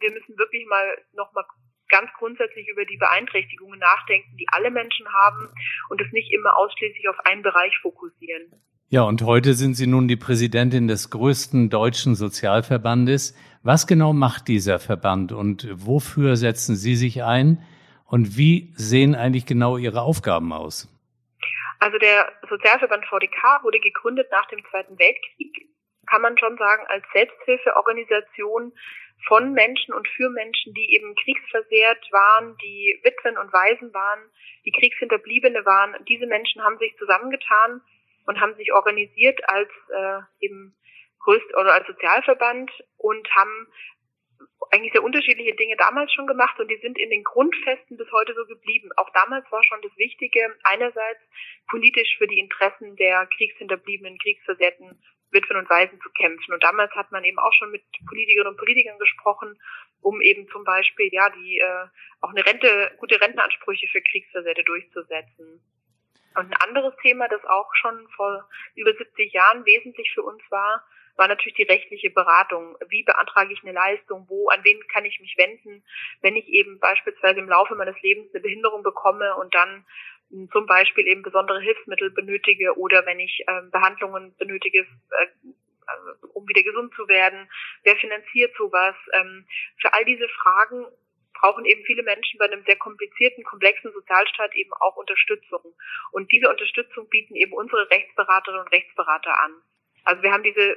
wir 0.01 0.13
müssen 0.13 0.37
wirklich 0.37 0.67
mal 0.67 1.03
noch 1.15 1.33
mal 1.33 1.47
ganz 1.89 2.11
grundsätzlich 2.19 2.69
über 2.69 2.85
die 2.85 2.99
Beeinträchtigungen 2.99 3.79
nachdenken, 3.79 4.37
die 4.37 4.47
alle 4.53 4.71
Menschen 4.71 5.11
haben 5.11 5.49
und 5.89 6.01
es 6.01 6.13
nicht 6.13 6.31
immer 6.33 6.57
ausschließlich 6.59 7.09
auf 7.09 7.19
einen 7.21 7.43
Bereich 7.43 7.77
fokussieren. 7.79 8.63
Ja, 8.93 9.03
und 9.03 9.23
heute 9.23 9.55
sind 9.55 9.75
Sie 9.75 9.87
nun 9.87 10.09
die 10.09 10.17
Präsidentin 10.17 10.89
des 10.89 11.11
größten 11.11 11.71
deutschen 11.71 12.17
Sozialverbandes. 12.17 13.39
Was 13.63 13.87
genau 13.87 14.13
macht 14.13 14.49
dieser 14.49 14.81
Verband 14.81 15.31
und 15.31 15.69
wofür 15.71 16.35
setzen 16.35 16.75
Sie 16.75 16.97
sich 16.97 17.23
ein? 17.23 17.65
Und 18.05 18.37
wie 18.37 18.75
sehen 18.75 19.15
eigentlich 19.15 19.47
genau 19.47 19.77
Ihre 19.77 20.03
Aufgaben 20.03 20.53
aus? 20.53 20.89
Also 21.79 21.99
der 21.99 22.33
Sozialverband 22.49 23.07
VDK 23.07 23.63
wurde 23.63 23.79
gegründet 23.79 24.27
nach 24.33 24.47
dem 24.47 24.59
Zweiten 24.73 24.99
Weltkrieg, 24.99 25.69
kann 26.09 26.23
man 26.23 26.37
schon 26.37 26.59
sagen, 26.59 26.83
als 26.89 27.05
Selbsthilfeorganisation 27.13 28.73
von 29.29 29.53
Menschen 29.53 29.95
und 29.95 30.09
für 30.09 30.31
Menschen, 30.31 30.75
die 30.75 30.97
eben 30.97 31.15
kriegsversehrt 31.15 32.11
waren, 32.11 32.57
die 32.61 32.99
Witwen 33.05 33.39
und 33.39 33.53
Waisen 33.53 33.95
waren, 33.95 34.19
die 34.65 34.73
Kriegshinterbliebene 34.73 35.65
waren. 35.65 35.95
Diese 36.09 36.27
Menschen 36.27 36.61
haben 36.65 36.79
sich 36.79 36.97
zusammengetan 36.99 37.83
und 38.27 38.41
haben 38.41 38.55
sich 38.57 38.73
organisiert 38.73 39.41
als 39.49 39.71
äh, 39.89 40.21
eben 40.41 40.77
größt 41.21 41.55
oder 41.55 41.75
als 41.75 41.87
Sozialverband 41.87 42.71
und 42.97 43.29
haben 43.35 43.69
eigentlich 44.71 44.93
sehr 44.93 45.03
unterschiedliche 45.03 45.55
Dinge 45.55 45.77
damals 45.77 46.13
schon 46.13 46.27
gemacht 46.27 46.59
und 46.61 46.71
die 46.71 46.79
sind 46.81 46.99
in 46.99 47.11
den 47.11 47.25
Grundfesten 47.25 47.97
bis 47.97 48.11
heute 48.13 48.35
so 48.35 48.47
geblieben. 48.47 48.91
Auch 48.97 49.11
damals 49.11 49.51
war 49.51 49.65
schon 49.65 49.83
das 49.83 49.97
Wichtige, 49.97 50.41
einerseits 50.65 51.21
politisch 51.69 52.17
für 52.19 52.29
die 52.29 52.39
Interessen 52.39 52.97
der 52.97 53.27
Kriegshinterbliebenen, 53.27 54.19
Kriegsversehrten 54.19 55.03
Witwen 55.33 55.57
und 55.57 55.71
Waisen 55.71 56.01
zu 56.01 56.11
kämpfen. 56.11 56.53
Und 56.53 56.63
damals 56.63 56.93
hat 56.93 57.13
man 57.13 57.25
eben 57.25 57.39
auch 57.39 57.53
schon 57.55 57.71
mit 57.71 57.83
Politikerinnen 58.09 58.53
und 58.53 58.59
Politikern 58.59 58.99
gesprochen, 58.99 59.59
um 60.01 60.21
eben 60.21 60.49
zum 60.49 60.65
Beispiel 60.65 61.09
ja 61.13 61.31
die 61.31 61.59
äh, 61.59 61.87
auch 62.21 62.31
eine 62.31 62.45
Rente, 62.45 62.93
gute 62.99 63.21
Rentenansprüche 63.21 63.87
für 63.89 64.03
Kriegsversehrte 64.03 64.65
durchzusetzen. 64.65 65.61
Und 66.37 66.53
ein 66.53 66.69
anderes 66.69 66.95
Thema, 67.03 67.29
das 67.29 67.45
auch 67.45 67.75
schon 67.75 68.09
vor 68.17 68.49
über 68.77 68.93
70 68.93 69.33
Jahren 69.33 69.65
wesentlich 69.67 70.13
für 70.15 70.23
uns 70.23 70.43
war, 70.51 70.85
war 71.17 71.29
natürlich 71.29 71.57
die 71.57 71.71
rechtliche 71.71 72.11
Beratung. 72.11 72.77
Wie 72.89 73.03
beantrage 73.03 73.53
ich 73.53 73.63
eine 73.63 73.73
Leistung? 73.73 74.27
Wo, 74.29 74.49
an 74.49 74.65
wen 74.65 74.81
kann 74.89 75.05
ich 75.05 75.21
mich 75.21 75.37
wenden, 75.37 75.85
wenn 76.23 76.37
ich 76.37 76.49
eben 76.49 76.79
beispielsweise 76.79 77.41
im 77.41 77.49
Laufe 77.49 77.75
meines 77.75 78.01
Lebens 78.01 78.33
eine 78.33 78.43
Behinderung 78.43 78.83
bekomme 78.83 79.37
und 79.37 79.55
dann 79.55 79.85
hm, 80.31 80.49
zum 80.51 80.67
Beispiel 80.67 81.07
eben 81.07 81.23
besondere 81.23 81.61
Hilfsmittel 81.61 82.11
benötige 82.11 82.79
oder 82.79 83.05
wenn 83.05 83.21
ich 83.21 83.45
ähm, 83.49 83.71
Behandlungen 83.71 84.35
benötige, 84.39 84.81
äh, 84.81 85.25
äh, 85.25 86.27
um 86.33 86.49
wieder 86.49 86.63
gesund 86.63 86.95
zu 86.95 87.07
werden. 87.07 87.51
Wer 87.83 87.97
finanziert 87.97 88.55
sowas? 88.57 88.95
Ähm, 89.13 89.47
für 89.79 89.93
all 89.93 90.05
diese 90.07 90.29
Fragen 90.29 90.87
brauchen 91.41 91.65
eben 91.65 91.83
viele 91.85 92.03
Menschen 92.03 92.39
bei 92.39 92.45
einem 92.45 92.65
sehr 92.65 92.77
komplizierten, 92.77 93.45
komplexen 93.45 93.93
Sozialstaat 93.93 94.55
eben 94.55 94.73
auch 94.75 94.97
Unterstützung. 94.97 95.75
Und 96.13 96.31
diese 96.31 96.51
Unterstützung 96.51 97.09
bieten 97.09 97.35
eben 97.35 97.53
unsere 97.53 97.89
Rechtsberaterinnen 97.91 98.65
und 98.65 98.73
Rechtsberater 98.73 99.39
an. 99.39 99.53
Also 100.05 100.23
wir 100.23 100.33
haben 100.33 100.43
diese 100.43 100.77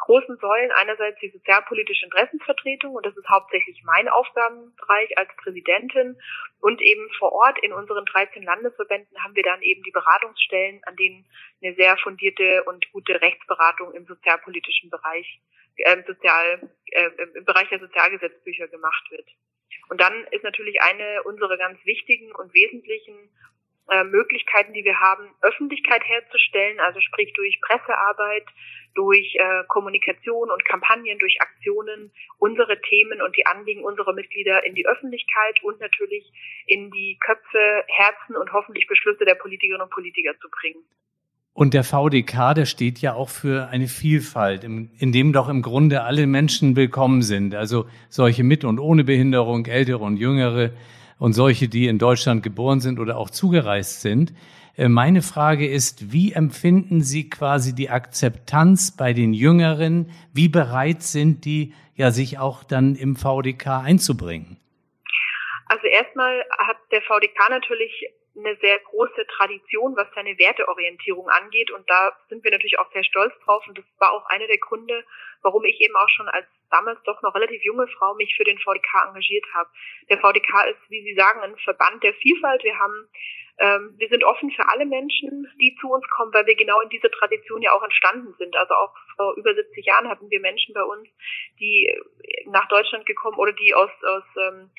großen 0.00 0.36
Säulen 0.38 0.70
einerseits 0.72 1.18
die 1.20 1.30
sozialpolitische 1.30 2.06
Interessensvertretung 2.06 2.94
und 2.94 3.04
das 3.04 3.16
ist 3.16 3.28
hauptsächlich 3.28 3.82
mein 3.84 4.08
Aufgabenbereich 4.08 5.16
als 5.18 5.28
Präsidentin 5.36 6.16
und 6.60 6.80
eben 6.80 7.08
vor 7.18 7.32
Ort 7.32 7.58
in 7.62 7.72
unseren 7.72 8.04
13 8.06 8.42
Landesverbänden 8.42 9.22
haben 9.22 9.34
wir 9.34 9.42
dann 9.42 9.62
eben 9.62 9.82
die 9.82 9.90
Beratungsstellen, 9.90 10.80
an 10.84 10.96
denen 10.96 11.26
eine 11.62 11.74
sehr 11.74 11.96
fundierte 11.98 12.64
und 12.64 12.90
gute 12.92 13.20
Rechtsberatung 13.20 13.92
im 13.92 14.06
sozialpolitischen 14.06 14.90
Bereich, 14.90 15.40
äh, 15.76 16.02
sozial, 16.06 16.70
äh, 16.86 17.10
im 17.34 17.44
Bereich 17.44 17.68
der 17.68 17.80
Sozialgesetzbücher 17.80 18.68
gemacht 18.68 19.04
wird. 19.10 19.28
Und 19.90 20.00
dann 20.00 20.24
ist 20.30 20.44
natürlich 20.44 20.80
eine 20.82 21.22
unserer 21.24 21.56
ganz 21.58 21.84
wichtigen 21.84 22.32
und 22.32 22.54
wesentlichen 22.54 23.28
äh, 23.90 24.04
Möglichkeiten, 24.04 24.72
die 24.72 24.84
wir 24.84 25.00
haben, 25.00 25.34
Öffentlichkeit 25.42 26.04
herzustellen, 26.04 26.78
also 26.78 27.00
sprich 27.00 27.32
durch 27.32 27.60
Pressearbeit, 27.60 28.46
durch 28.94 29.34
äh, 29.34 29.64
Kommunikation 29.66 30.48
und 30.48 30.64
Kampagnen, 30.64 31.18
durch 31.18 31.40
Aktionen 31.40 32.12
unsere 32.38 32.80
Themen 32.82 33.20
und 33.20 33.36
die 33.36 33.46
Anliegen 33.46 33.82
unserer 33.82 34.12
Mitglieder 34.12 34.64
in 34.64 34.76
die 34.76 34.86
Öffentlichkeit 34.86 35.60
und 35.64 35.80
natürlich 35.80 36.30
in 36.66 36.92
die 36.92 37.18
Köpfe, 37.18 37.84
Herzen 37.88 38.36
und 38.36 38.52
hoffentlich 38.52 38.86
Beschlüsse 38.86 39.24
der 39.24 39.34
Politikerinnen 39.34 39.82
und 39.82 39.90
Politiker 39.90 40.38
zu 40.38 40.48
bringen. 40.50 40.84
Und 41.52 41.74
der 41.74 41.84
VDK, 41.84 42.54
der 42.54 42.64
steht 42.64 43.00
ja 43.00 43.14
auch 43.14 43.28
für 43.28 43.68
eine 43.68 43.88
Vielfalt, 43.88 44.64
in 44.64 45.12
dem 45.12 45.32
doch 45.32 45.48
im 45.48 45.62
Grunde 45.62 46.02
alle 46.02 46.26
Menschen 46.26 46.76
willkommen 46.76 47.22
sind. 47.22 47.54
Also 47.54 47.86
solche 48.08 48.44
mit 48.44 48.64
und 48.64 48.78
ohne 48.78 49.04
Behinderung, 49.04 49.66
ältere 49.66 49.98
und 49.98 50.16
jüngere 50.16 50.70
und 51.18 51.32
solche, 51.32 51.68
die 51.68 51.86
in 51.86 51.98
Deutschland 51.98 52.42
geboren 52.42 52.80
sind 52.80 52.98
oder 52.98 53.18
auch 53.18 53.30
zugereist 53.30 54.00
sind. 54.00 54.32
Äh, 54.76 54.88
meine 54.88 55.22
Frage 55.22 55.68
ist, 55.68 56.12
wie 56.12 56.32
empfinden 56.32 57.02
Sie 57.02 57.28
quasi 57.28 57.74
die 57.74 57.90
Akzeptanz 57.90 58.96
bei 58.96 59.12
den 59.12 59.34
Jüngeren? 59.34 60.10
Wie 60.32 60.48
bereit 60.48 61.02
sind 61.02 61.44
die, 61.44 61.74
ja, 61.94 62.10
sich 62.10 62.38
auch 62.38 62.64
dann 62.64 62.94
im 62.94 63.16
VDK 63.16 63.82
einzubringen? 63.84 64.56
Also 65.66 65.86
erstmal 65.86 66.40
hat 66.58 66.78
der 66.90 67.02
VDK 67.02 67.50
natürlich 67.50 67.92
eine 68.44 68.56
sehr 68.56 68.78
große 68.78 69.26
Tradition, 69.36 69.96
was 69.96 70.08
seine 70.14 70.38
Werteorientierung 70.38 71.28
angeht. 71.28 71.70
Und 71.70 71.88
da 71.88 72.12
sind 72.28 72.44
wir 72.44 72.50
natürlich 72.50 72.78
auch 72.78 72.90
sehr 72.92 73.04
stolz 73.04 73.32
drauf. 73.44 73.66
Und 73.66 73.78
das 73.78 73.84
war 73.98 74.12
auch 74.12 74.26
einer 74.26 74.46
der 74.46 74.58
Gründe, 74.58 75.04
warum 75.42 75.64
ich 75.64 75.80
eben 75.80 75.96
auch 75.96 76.08
schon 76.08 76.28
als 76.28 76.46
damals 76.70 77.02
doch 77.04 77.20
noch 77.22 77.34
relativ 77.34 77.62
junge 77.64 77.86
Frau 77.88 78.14
mich 78.14 78.34
für 78.36 78.44
den 78.44 78.58
VDK 78.58 79.06
engagiert 79.08 79.44
habe. 79.54 79.70
Der 80.08 80.18
VDK 80.18 80.68
ist, 80.70 80.90
wie 80.90 81.02
Sie 81.02 81.14
sagen, 81.14 81.40
ein 81.40 81.56
Verband 81.58 82.02
der 82.02 82.14
Vielfalt. 82.14 82.62
Wir 82.62 82.78
haben 82.78 83.08
ähm, 83.60 83.94
wir 83.98 84.08
sind 84.08 84.24
offen 84.24 84.50
für 84.52 84.66
alle 84.68 84.86
Menschen, 84.86 85.46
die 85.60 85.76
zu 85.80 85.92
uns 85.92 86.08
kommen, 86.08 86.32
weil 86.32 86.46
wir 86.46 86.56
genau 86.56 86.80
in 86.80 86.88
dieser 86.88 87.10
Tradition 87.10 87.60
ja 87.60 87.72
auch 87.72 87.82
entstanden 87.82 88.34
sind. 88.38 88.56
Also 88.56 88.72
auch 88.72 88.94
vor 89.16 89.34
über 89.36 89.54
70 89.54 89.84
Jahren 89.84 90.08
hatten 90.08 90.30
wir 90.30 90.40
Menschen 90.40 90.72
bei 90.72 90.82
uns, 90.82 91.06
die 91.60 91.92
nach 92.46 92.66
Deutschland 92.68 93.04
gekommen 93.04 93.38
oder 93.38 93.52
die 93.52 93.74
aus, 93.74 93.90
aus 94.02 94.24
ähm, 94.38 94.70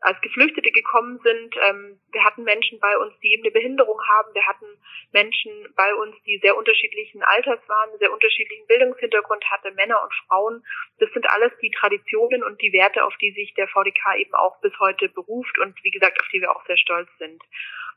als 0.00 0.20
Geflüchtete 0.20 0.70
gekommen 0.70 1.18
sind. 1.22 1.54
Ähm, 1.68 2.00
wir 2.12 2.24
hatten 2.24 2.44
Menschen 2.44 2.78
bei 2.80 2.96
uns, 2.98 3.12
die 3.20 3.32
eben 3.32 3.42
eine 3.42 3.52
Behinderung 3.52 3.98
haben. 4.08 4.34
Wir 4.34 4.46
hatten 4.46 4.66
Menschen 5.12 5.52
bei 5.74 5.94
uns, 5.94 6.14
die 6.24 6.38
sehr 6.42 6.56
unterschiedlichen 6.56 7.22
Alters 7.22 7.60
waren, 7.68 7.98
sehr 7.98 8.12
unterschiedlichen 8.12 8.66
Bildungshintergrund 8.66 9.44
hatten, 9.50 9.74
Männer 9.74 10.02
und 10.02 10.12
Frauen. 10.26 10.64
Das 10.98 11.10
sind 11.12 11.28
alles 11.30 11.52
die 11.62 11.70
Traditionen 11.70 12.44
und 12.44 12.60
die 12.60 12.72
Werte, 12.72 13.04
auf 13.04 13.16
die 13.18 13.32
sich 13.32 13.54
der 13.54 13.68
VDK 13.68 14.16
eben 14.18 14.34
auch 14.34 14.60
bis 14.60 14.72
heute 14.78 15.08
beruft 15.08 15.58
und 15.58 15.74
wie 15.82 15.90
gesagt, 15.90 16.20
auf 16.20 16.28
die 16.32 16.40
wir 16.40 16.54
auch 16.54 16.64
sehr 16.66 16.78
stolz 16.78 17.08
sind. 17.18 17.42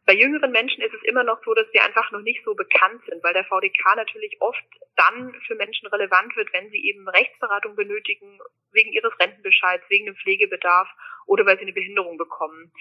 Bei 0.05 0.13
jüngeren 0.15 0.51
Menschen 0.51 0.81
ist 0.81 0.93
es 0.93 1.03
immer 1.03 1.23
noch 1.23 1.43
so, 1.43 1.53
dass 1.53 1.71
wir 1.71 1.83
einfach 1.83 2.09
noch 2.12 2.21
nicht 2.21 2.43
so 2.43 2.55
bekannt 2.55 3.01
sind, 3.07 3.23
weil 3.23 3.33
der 3.33 3.45
VDK 3.45 3.95
natürlich 3.95 4.38
oft 4.39 4.63
dann 4.95 5.35
für 5.45 5.55
Menschen 5.55 5.88
relevant 5.88 6.35
wird, 6.35 6.51
wenn 6.53 6.69
sie 6.71 6.83
eben 6.83 7.07
Rechtsberatung 7.07 7.75
benötigen, 7.75 8.39
wegen 8.71 8.91
ihres 8.91 9.13
Rentenbescheids, 9.19 9.83
wegen 9.89 10.07
dem 10.07 10.15
Pflegebedarf 10.15 10.89
oder 11.29 11.45
weil 11.45 11.57
sie 11.57 11.63
eine 11.63 11.73
Behinderung 11.73 12.17
bekommen. 12.17 12.71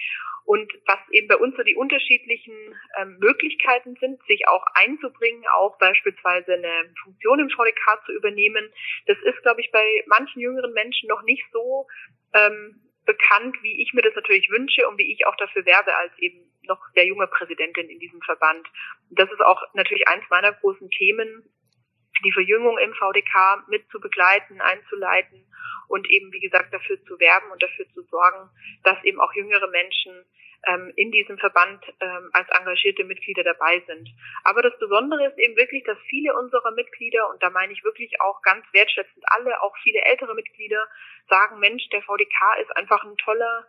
Und 0.43 0.73
was 0.87 0.97
eben 1.11 1.27
bei 1.27 1.37
uns 1.37 1.55
so 1.55 1.63
die 1.63 1.75
unterschiedlichen 1.75 2.55
ähm, 2.97 3.17
Möglichkeiten 3.19 3.95
sind, 3.99 4.19
sich 4.25 4.47
auch 4.47 4.65
einzubringen, 4.73 5.43
auch 5.55 5.77
beispielsweise 5.77 6.53
eine 6.53 6.91
Funktion 7.03 7.39
im 7.39 7.49
VDK 7.49 8.03
zu 8.05 8.11
übernehmen, 8.11 8.73
das 9.05 9.17
ist, 9.23 9.41
glaube 9.43 9.61
ich, 9.61 9.71
bei 9.71 10.03
manchen 10.07 10.41
jüngeren 10.41 10.73
Menschen 10.73 11.07
noch 11.07 11.21
nicht 11.23 11.45
so 11.53 11.87
ähm, 12.33 12.81
bekannt, 13.05 13.55
wie 13.61 13.81
ich 13.81 13.93
mir 13.93 14.01
das 14.01 14.15
natürlich 14.15 14.49
wünsche 14.49 14.87
und 14.87 14.97
wie 14.97 15.13
ich 15.13 15.27
auch 15.27 15.35
dafür 15.35 15.65
werbe 15.65 15.95
als 15.95 16.11
eben 16.17 16.49
noch 16.63 16.79
sehr 16.93 17.05
junge 17.05 17.27
Präsidentin 17.27 17.89
in 17.89 17.99
diesem 17.99 18.21
Verband. 18.21 18.67
das 19.09 19.31
ist 19.31 19.41
auch 19.41 19.61
natürlich 19.73 20.07
eins 20.07 20.23
meiner 20.29 20.53
großen 20.53 20.89
Themen, 20.91 21.43
die 22.23 22.31
Verjüngung 22.31 22.77
im 22.77 22.93
VDK 22.93 23.63
mit 23.67 23.89
zu 23.89 23.99
begleiten, 23.99 24.61
einzuleiten 24.61 25.45
und 25.87 26.09
eben, 26.09 26.31
wie 26.31 26.39
gesagt, 26.39 26.73
dafür 26.73 27.03
zu 27.05 27.19
werben 27.19 27.51
und 27.51 27.61
dafür 27.61 27.85
zu 27.93 28.01
sorgen, 28.03 28.49
dass 28.83 29.03
eben 29.03 29.19
auch 29.19 29.33
jüngere 29.33 29.67
Menschen 29.67 30.25
ähm, 30.67 30.91
in 30.95 31.11
diesem 31.11 31.37
Verband 31.37 31.83
ähm, 31.99 32.29
als 32.33 32.47
engagierte 32.49 33.03
Mitglieder 33.03 33.43
dabei 33.43 33.81
sind. 33.87 34.09
Aber 34.43 34.61
das 34.61 34.77
Besondere 34.79 35.27
ist 35.27 35.37
eben 35.37 35.55
wirklich, 35.55 35.83
dass 35.83 35.97
viele 36.09 36.33
unserer 36.37 36.71
Mitglieder, 36.71 37.29
und 37.29 37.41
da 37.41 37.49
meine 37.49 37.73
ich 37.73 37.83
wirklich 37.83 38.19
auch 38.21 38.41
ganz 38.41 38.65
wertschätzend 38.73 39.23
alle, 39.27 39.61
auch 39.61 39.75
viele 39.83 40.01
ältere 40.01 40.35
Mitglieder, 40.35 40.87
sagen, 41.29 41.59
Mensch, 41.59 41.87
der 41.89 42.01
VDK 42.01 42.61
ist 42.61 42.75
einfach 42.75 43.03
ein 43.03 43.17
toller 43.17 43.67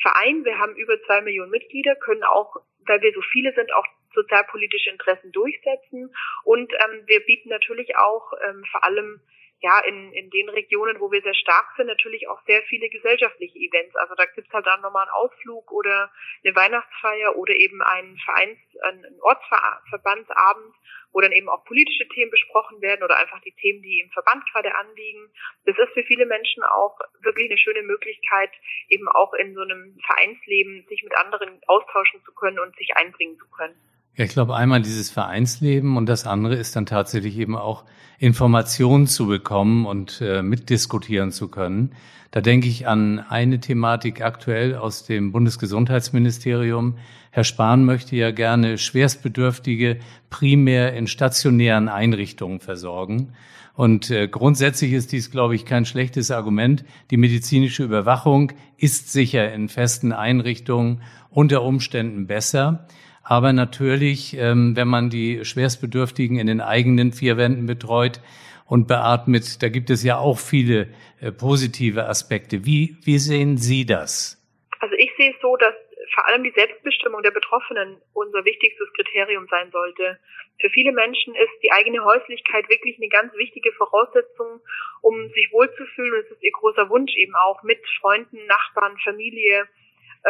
Verein. 0.00 0.44
Wir 0.44 0.58
haben 0.58 0.76
über 0.76 1.00
zwei 1.02 1.20
Millionen 1.20 1.50
Mitglieder, 1.50 1.94
können 1.96 2.24
auch, 2.24 2.56
weil 2.86 3.02
wir 3.02 3.12
so 3.12 3.22
viele 3.32 3.52
sind, 3.54 3.72
auch 3.72 3.86
sozialpolitische 4.14 4.90
Interessen 4.90 5.32
durchsetzen. 5.32 6.14
Und 6.44 6.72
ähm, 6.72 7.02
wir 7.06 7.20
bieten 7.20 7.48
natürlich 7.48 7.96
auch 7.96 8.32
ähm, 8.48 8.64
vor 8.70 8.84
allem 8.84 9.20
ja, 9.62 9.78
in, 9.80 10.12
in 10.12 10.30
den 10.30 10.48
Regionen, 10.48 11.00
wo 11.00 11.12
wir 11.12 11.20
sehr 11.20 11.34
stark 11.34 11.66
sind, 11.76 11.86
natürlich 11.86 12.26
auch 12.28 12.40
sehr 12.46 12.62
viele 12.62 12.88
gesellschaftliche 12.88 13.58
Events. 13.58 13.94
Also 13.96 14.14
da 14.14 14.24
gibt's 14.24 14.52
halt 14.52 14.66
dann 14.66 14.80
nochmal 14.80 15.02
einen 15.02 15.12
Ausflug 15.12 15.70
oder 15.70 16.10
eine 16.42 16.56
Weihnachtsfeier 16.56 17.36
oder 17.36 17.54
eben 17.54 17.82
einen 17.82 18.16
Vereins-, 18.24 18.58
einen 18.82 19.20
Ortsverbandsabend, 19.20 20.74
wo 21.12 21.20
dann 21.20 21.32
eben 21.32 21.50
auch 21.50 21.64
politische 21.64 22.08
Themen 22.08 22.30
besprochen 22.30 22.80
werden 22.80 23.02
oder 23.02 23.18
einfach 23.18 23.40
die 23.42 23.52
Themen, 23.52 23.82
die 23.82 24.00
im 24.00 24.10
Verband 24.12 24.44
gerade 24.50 24.74
anliegen. 24.74 25.30
Das 25.66 25.76
ist 25.76 25.92
für 25.92 26.04
viele 26.04 26.24
Menschen 26.24 26.62
auch 26.62 26.98
wirklich 27.20 27.50
eine 27.50 27.58
schöne 27.58 27.82
Möglichkeit, 27.82 28.52
eben 28.88 29.08
auch 29.08 29.34
in 29.34 29.54
so 29.54 29.60
einem 29.60 29.98
Vereinsleben 30.06 30.86
sich 30.88 31.02
mit 31.02 31.14
anderen 31.18 31.60
austauschen 31.66 32.22
zu 32.24 32.32
können 32.32 32.58
und 32.58 32.74
sich 32.76 32.96
einbringen 32.96 33.36
zu 33.36 33.48
können. 33.50 33.78
Ja, 34.16 34.24
ich 34.24 34.32
glaube 34.32 34.56
einmal 34.56 34.82
dieses 34.82 35.10
Vereinsleben 35.10 35.96
und 35.96 36.06
das 36.06 36.26
andere 36.26 36.56
ist 36.56 36.76
dann 36.76 36.86
tatsächlich 36.86 37.38
eben 37.38 37.56
auch 37.56 37.84
Informationen 38.18 39.06
zu 39.06 39.26
bekommen 39.26 39.86
und 39.86 40.20
äh, 40.20 40.42
mitdiskutieren 40.42 41.32
zu 41.32 41.48
können. 41.48 41.92
Da 42.30 42.40
denke 42.40 42.68
ich 42.68 42.86
an 42.86 43.18
eine 43.18 43.60
Thematik 43.60 44.20
aktuell 44.20 44.76
aus 44.76 45.04
dem 45.04 45.32
Bundesgesundheitsministerium. 45.32 46.96
Herr 47.30 47.44
Spahn 47.44 47.84
möchte 47.84 48.14
ja 48.14 48.30
gerne 48.30 48.78
Schwerstbedürftige 48.78 49.98
primär 50.28 50.92
in 50.94 51.06
stationären 51.06 51.88
Einrichtungen 51.88 52.60
versorgen. 52.60 53.32
Und 53.74 54.10
äh, 54.10 54.28
grundsätzlich 54.28 54.92
ist 54.92 55.12
dies, 55.12 55.30
glaube 55.30 55.54
ich, 55.54 55.64
kein 55.64 55.86
schlechtes 55.86 56.30
Argument. 56.30 56.84
Die 57.10 57.16
medizinische 57.16 57.84
Überwachung 57.84 58.52
ist 58.76 59.10
sicher 59.10 59.52
in 59.52 59.68
festen 59.68 60.12
Einrichtungen 60.12 61.02
unter 61.30 61.62
Umständen 61.62 62.26
besser. 62.26 62.86
Aber 63.22 63.52
natürlich, 63.52 64.36
ähm, 64.36 64.74
wenn 64.76 64.88
man 64.88 65.10
die 65.10 65.44
Schwerstbedürftigen 65.44 66.38
in 66.38 66.46
den 66.46 66.60
eigenen 66.60 67.12
vier 67.12 67.36
Wänden 67.36 67.66
betreut 67.66 68.20
und 68.66 68.88
beatmet, 68.88 69.62
da 69.62 69.68
gibt 69.68 69.90
es 69.90 70.02
ja 70.02 70.18
auch 70.18 70.38
viele 70.38 70.88
äh, 71.20 71.30
positive 71.32 72.06
Aspekte. 72.06 72.64
Wie, 72.64 72.96
wie 73.02 73.18
sehen 73.18 73.56
Sie 73.56 73.84
das? 73.84 74.36
Also 74.80 74.94
ich 74.96 75.10
sehe 75.16 75.30
es 75.32 75.36
so, 75.42 75.56
dass 75.56 75.74
vor 76.14 76.26
allem 76.26 76.42
die 76.42 76.52
Selbstbestimmung 76.54 77.22
der 77.22 77.30
Betroffenen 77.30 78.00
unser 78.14 78.44
wichtigstes 78.44 78.92
Kriterium 78.94 79.46
sein 79.48 79.70
sollte. 79.70 80.18
Für 80.60 80.70
viele 80.70 80.92
Menschen 80.92 81.34
ist 81.34 81.52
die 81.62 81.72
eigene 81.72 82.04
Häuslichkeit 82.04 82.68
wirklich 82.68 82.96
eine 82.96 83.08
ganz 83.08 83.32
wichtige 83.34 83.72
Voraussetzung, 83.72 84.60
um 85.02 85.28
sich 85.30 85.48
wohlzufühlen. 85.52 86.14
Und 86.14 86.20
es 86.20 86.30
ist 86.32 86.42
ihr 86.42 86.52
großer 86.52 86.88
Wunsch 86.90 87.14
eben 87.16 87.34
auch 87.34 87.62
mit 87.62 87.80
Freunden, 88.00 88.44
Nachbarn, 88.46 88.96
Familie 89.04 89.68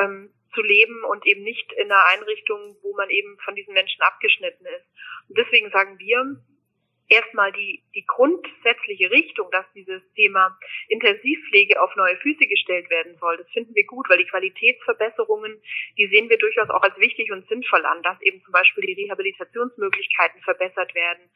ähm, 0.01 0.31
zu 0.55 0.63
leben 0.63 1.05
und 1.05 1.27
eben 1.27 1.43
nicht 1.43 1.73
in 1.75 1.91
einer 1.91 2.05
Einrichtung, 2.07 2.77
wo 2.83 2.95
man 2.97 3.11
eben 3.11 3.39
von 3.45 3.55
diesen 3.55 3.75
Menschen 3.75 4.03
abgeschnitten 4.03 4.67
ist. 4.67 4.87
Und 5.29 5.39
deswegen 5.39 5.71
sagen 5.71 5.99
wir, 5.99 6.41
erstmal 7.11 7.53
die, 7.53 7.83
die 7.95 8.07
grundsätzliche 8.07 9.11
Richtung, 9.11 9.51
dass 9.51 9.67
dieses 9.75 10.01
Thema 10.15 10.57
Intensivpflege 10.89 11.81
auf 11.83 11.95
neue 11.97 12.17
Füße 12.19 12.47
gestellt 12.47 12.89
werden 12.89 13.17
soll, 13.19 13.37
das 13.37 13.51
finden 13.51 13.75
wir 13.75 13.85
gut, 13.85 14.09
weil 14.09 14.19
die 14.19 14.27
Qualitätsverbesserungen, 14.27 15.61
die 15.99 16.07
sehen 16.07 16.31
wir 16.31 16.39
durchaus 16.39 16.71
auch 16.71 16.83
als 16.83 16.97
wichtig 16.99 17.31
und 17.33 17.47
sinnvoll 17.49 17.85
an, 17.85 18.03
dass 18.03 18.21
eben 18.23 18.41
zum 18.43 18.53
Beispiel 18.53 18.87
die 18.87 19.03
Rehabilitationsmöglichkeiten 19.05 20.41
verbessert 20.43 20.95
werden 20.95 21.31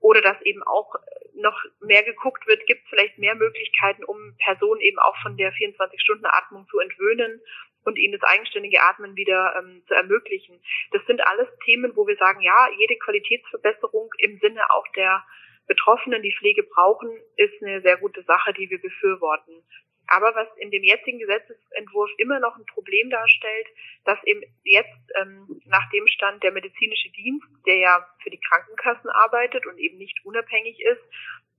oder 0.00 0.20
dass 0.20 0.40
eben 0.42 0.62
auch 0.64 0.94
noch 1.34 1.58
mehr 1.80 2.02
geguckt 2.02 2.46
wird, 2.46 2.66
gibt 2.66 2.82
es 2.82 2.90
vielleicht 2.90 3.18
mehr 3.18 3.34
Möglichkeiten, 3.34 4.04
um 4.04 4.36
Personen 4.38 4.80
eben 4.80 4.98
auch 4.98 5.16
von 5.22 5.36
der 5.36 5.52
24-Stunden-Atmung 5.52 6.66
zu 6.68 6.78
entwöhnen 6.78 7.40
und 7.84 7.98
ihnen 7.98 8.18
das 8.18 8.28
eigenständige 8.28 8.82
Atmen 8.82 9.16
wieder 9.16 9.54
ähm, 9.58 9.82
zu 9.86 9.94
ermöglichen. 9.94 10.60
Das 10.92 11.04
sind 11.06 11.20
alles 11.26 11.48
Themen, 11.64 11.92
wo 11.94 12.06
wir 12.06 12.16
sagen, 12.16 12.40
ja, 12.40 12.68
jede 12.78 12.96
Qualitätsverbesserung 12.96 14.10
im 14.18 14.38
Sinne 14.38 14.70
auch 14.70 14.86
der 14.96 15.24
Betroffenen, 15.66 16.22
die 16.22 16.34
Pflege 16.38 16.62
brauchen, 16.62 17.10
ist 17.36 17.62
eine 17.62 17.80
sehr 17.80 17.96
gute 17.96 18.22
Sache, 18.24 18.52
die 18.52 18.68
wir 18.68 18.80
befürworten. 18.80 19.62
Aber 20.06 20.34
was 20.34 20.48
in 20.58 20.70
dem 20.70 20.84
jetzigen 20.84 21.18
Gesetzesentwurf 21.18 22.10
immer 22.18 22.38
noch 22.38 22.56
ein 22.56 22.66
Problem 22.66 23.08
darstellt, 23.08 23.66
dass 24.04 24.22
eben 24.24 24.42
jetzt 24.62 25.12
ähm, 25.18 25.62
nach 25.64 25.88
dem 25.90 26.06
Stand 26.08 26.42
der 26.42 26.52
medizinische 26.52 27.10
Dienst, 27.12 27.46
der 27.66 27.78
ja 27.78 28.06
für 28.22 28.30
die 28.30 28.40
Krankenkassen 28.40 29.08
arbeitet 29.08 29.66
und 29.66 29.78
eben 29.78 29.96
nicht 29.96 30.18
unabhängig 30.24 30.78
ist, 30.80 31.02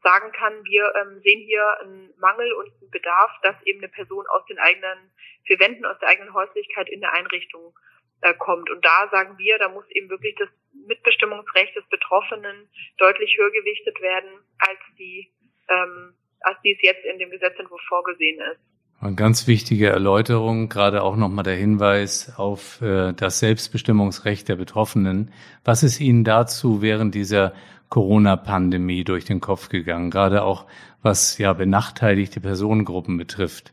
sagen 0.06 0.32
kann, 0.34 0.54
wir 0.66 0.94
ähm, 1.02 1.20
sehen 1.24 1.42
hier 1.42 1.66
einen 1.82 2.14
Mangel 2.20 2.54
und 2.54 2.70
einen 2.70 2.92
Bedarf, 2.92 3.32
dass 3.42 3.56
eben 3.66 3.80
eine 3.80 3.90
Person 3.90 4.26
aus 4.28 4.46
den 4.46 4.60
eigenen 4.60 5.12
vier 5.46 5.60
Wänden, 5.60 5.84
aus 5.86 5.98
der 6.00 6.10
eigenen 6.10 6.32
Häuslichkeit 6.34 6.88
in 6.90 7.02
der 7.02 7.14
Einrichtung 7.14 7.74
äh, 8.22 8.36
kommt. 8.36 8.70
Und 8.70 8.86
da 8.86 9.10
sagen 9.10 9.38
wir, 9.40 9.58
da 9.58 9.68
muss 9.68 9.90
eben 9.90 10.10
wirklich 10.10 10.36
das 10.38 10.50
Mitbestimmungsrecht 10.88 11.76
des 11.76 11.86
Betroffenen 11.90 12.70
deutlich 13.00 13.36
höher 13.36 13.52
gewichtet 13.52 14.00
werden, 14.00 14.30
als 14.60 14.80
die, 15.00 15.32
ähm, 15.70 16.14
als 16.42 16.58
dies 16.64 16.78
jetzt 16.82 17.04
in 17.06 17.18
dem 17.18 17.32
Gesetzentwurf 17.32 17.82
vorgesehen 17.90 18.40
ist. 18.52 18.60
Eine 19.02 19.16
ganz 19.16 19.48
wichtige 19.48 19.90
Erläuterung, 19.90 20.70
gerade 20.70 21.04
auch 21.04 21.16
nochmal 21.16 21.44
der 21.44 21.56
Hinweis 21.56 22.34
auf 22.38 22.82
äh, 22.82 23.14
das 23.14 23.40
Selbstbestimmungsrecht 23.40 24.48
der 24.48 24.56
Betroffenen. 24.56 25.34
Was 25.64 25.84
ist 25.84 26.00
Ihnen 26.00 26.24
dazu 26.24 26.82
während 26.82 27.14
dieser 27.14 27.54
Corona-Pandemie 27.96 29.06
durch 29.06 29.24
den 29.24 29.40
Kopf 29.40 29.70
gegangen, 29.70 30.12
gerade 30.12 30.44
auch 30.44 30.68
was 31.02 31.38
ja 31.38 31.54
benachteiligte 31.54 32.42
Personengruppen 32.42 33.16
betrifft, 33.16 33.72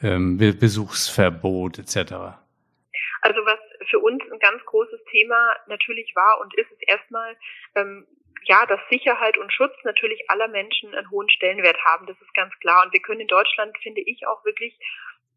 ähm, 0.00 0.38
Besuchsverbot 0.38 1.80
etc. 1.80 2.38
Also 3.20 3.40
was 3.44 3.58
für 3.90 3.98
uns 3.98 4.22
ein 4.30 4.38
ganz 4.38 4.64
großes 4.66 5.00
Thema 5.10 5.56
natürlich 5.66 6.14
war 6.14 6.40
und 6.40 6.54
ist 6.54 6.70
es 6.70 6.86
erstmal, 6.86 7.34
ähm, 7.74 8.06
ja, 8.44 8.64
dass 8.66 8.78
Sicherheit 8.90 9.38
und 9.38 9.52
Schutz 9.52 9.74
natürlich 9.82 10.30
aller 10.30 10.46
Menschen 10.46 10.94
einen 10.94 11.10
hohen 11.10 11.28
Stellenwert 11.28 11.78
haben, 11.84 12.06
das 12.06 12.20
ist 12.20 12.32
ganz 12.34 12.54
klar. 12.60 12.84
Und 12.86 12.92
wir 12.92 13.00
können 13.00 13.22
in 13.22 13.26
Deutschland, 13.26 13.76
finde 13.82 14.02
ich, 14.02 14.24
auch 14.28 14.44
wirklich 14.44 14.78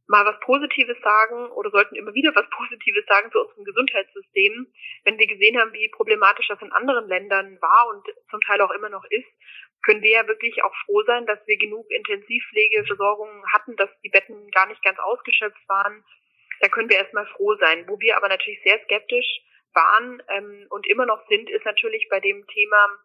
mal 0.07 0.25
was 0.25 0.39
Positives 0.39 0.97
sagen 1.01 1.51
oder 1.51 1.69
sollten 1.69 1.95
immer 1.95 2.13
wieder 2.13 2.33
was 2.35 2.49
Positives 2.57 3.05
sagen 3.07 3.31
zu 3.31 3.39
unserem 3.41 3.65
Gesundheitssystem, 3.65 4.67
wenn 5.03 5.17
wir 5.17 5.27
gesehen 5.27 5.59
haben, 5.59 5.73
wie 5.73 5.89
problematisch 5.89 6.47
das 6.47 6.61
in 6.61 6.71
anderen 6.71 7.07
Ländern 7.07 7.57
war 7.61 7.89
und 7.89 8.05
zum 8.29 8.41
Teil 8.41 8.61
auch 8.61 8.71
immer 8.71 8.89
noch 8.89 9.03
ist, 9.09 9.27
können 9.83 10.01
wir 10.01 10.11
ja 10.11 10.27
wirklich 10.27 10.63
auch 10.63 10.73
froh 10.85 11.03
sein, 11.03 11.25
dass 11.25 11.39
wir 11.45 11.57
genug 11.57 11.89
Intensivpflegeversorgung 11.89 13.45
hatten, 13.53 13.75
dass 13.75 13.89
die 14.03 14.09
Betten 14.09 14.49
gar 14.51 14.67
nicht 14.67 14.83
ganz 14.83 14.99
ausgeschöpft 14.99 15.67
waren. 15.67 16.03
Da 16.61 16.67
können 16.69 16.89
wir 16.89 16.97
erstmal 16.97 17.27
froh 17.27 17.55
sein. 17.55 17.87
Wo 17.87 17.99
wir 17.99 18.17
aber 18.17 18.27
natürlich 18.27 18.61
sehr 18.63 18.79
skeptisch 18.83 19.41
waren 19.73 20.21
ähm, 20.29 20.65
und 20.69 20.87
immer 20.87 21.05
noch 21.05 21.25
sind, 21.29 21.49
ist 21.49 21.65
natürlich 21.65 22.07
bei 22.09 22.19
dem 22.19 22.45
Thema 22.47 22.99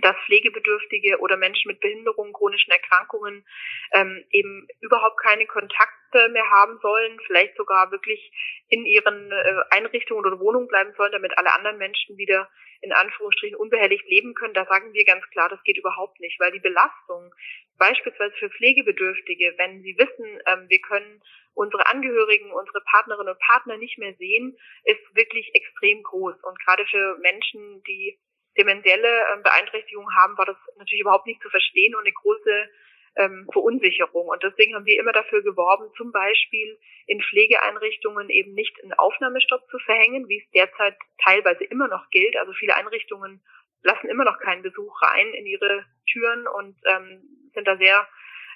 dass 0.00 0.16
Pflegebedürftige 0.24 1.18
oder 1.18 1.36
Menschen 1.36 1.68
mit 1.68 1.80
Behinderungen, 1.80 2.32
chronischen 2.32 2.72
Erkrankungen 2.72 3.44
ähm, 3.92 4.24
eben 4.30 4.66
überhaupt 4.80 5.20
keine 5.20 5.46
Kontakte 5.46 6.28
mehr 6.30 6.48
haben 6.50 6.78
sollen, 6.80 7.20
vielleicht 7.26 7.56
sogar 7.56 7.90
wirklich 7.90 8.32
in 8.68 8.86
ihren 8.86 9.30
äh, 9.30 9.60
Einrichtungen 9.70 10.24
oder 10.24 10.40
Wohnungen 10.40 10.68
bleiben 10.68 10.94
sollen, 10.96 11.12
damit 11.12 11.36
alle 11.36 11.52
anderen 11.52 11.78
Menschen 11.78 12.16
wieder 12.16 12.48
in 12.80 12.92
Anführungsstrichen 12.92 13.56
unbehelligt 13.56 14.06
leben 14.08 14.34
können. 14.34 14.54
Da 14.54 14.64
sagen 14.64 14.92
wir 14.92 15.04
ganz 15.04 15.24
klar, 15.30 15.48
das 15.48 15.62
geht 15.62 15.78
überhaupt 15.78 16.18
nicht, 16.20 16.40
weil 16.40 16.52
die 16.52 16.58
Belastung 16.58 17.32
beispielsweise 17.78 18.34
für 18.36 18.50
Pflegebedürftige, 18.50 19.54
wenn 19.58 19.82
sie 19.82 19.96
wissen, 19.98 20.40
ähm, 20.46 20.68
wir 20.68 20.80
können 20.80 21.22
unsere 21.54 21.86
Angehörigen, 21.86 22.50
unsere 22.50 22.80
Partnerinnen 22.90 23.32
und 23.32 23.40
Partner 23.40 23.76
nicht 23.76 23.98
mehr 23.98 24.14
sehen, 24.14 24.56
ist 24.84 25.14
wirklich 25.14 25.54
extrem 25.54 26.02
groß. 26.02 26.34
Und 26.42 26.58
gerade 26.64 26.86
für 26.86 27.18
Menschen, 27.18 27.82
die 27.84 28.18
dementielle 28.56 29.08
ähm, 29.32 29.42
Beeinträchtigung 29.42 30.06
haben, 30.16 30.36
war 30.36 30.46
das 30.46 30.56
natürlich 30.76 31.00
überhaupt 31.00 31.26
nicht 31.26 31.42
zu 31.42 31.50
verstehen 31.50 31.94
und 31.94 32.02
eine 32.02 32.12
große 32.12 32.68
ähm, 33.16 33.46
Verunsicherung. 33.52 34.28
Und 34.28 34.42
deswegen 34.42 34.74
haben 34.74 34.86
wir 34.86 34.98
immer 34.98 35.12
dafür 35.12 35.42
geworben, 35.42 35.90
zum 35.96 36.12
Beispiel 36.12 36.78
in 37.06 37.20
Pflegeeinrichtungen 37.22 38.30
eben 38.30 38.54
nicht 38.54 38.74
einen 38.82 38.94
Aufnahmestopp 38.94 39.68
zu 39.70 39.78
verhängen, 39.80 40.28
wie 40.28 40.38
es 40.38 40.50
derzeit 40.52 40.96
teilweise 41.22 41.64
immer 41.64 41.88
noch 41.88 42.08
gilt. 42.10 42.36
Also 42.36 42.52
viele 42.52 42.76
Einrichtungen 42.76 43.42
lassen 43.82 44.08
immer 44.08 44.24
noch 44.24 44.38
keinen 44.38 44.62
Besuch 44.62 45.02
rein 45.02 45.34
in 45.34 45.46
ihre 45.46 45.84
Türen 46.10 46.46
und 46.46 46.76
ähm, 46.86 47.22
sind 47.54 47.66
da 47.66 47.76
sehr, 47.76 48.06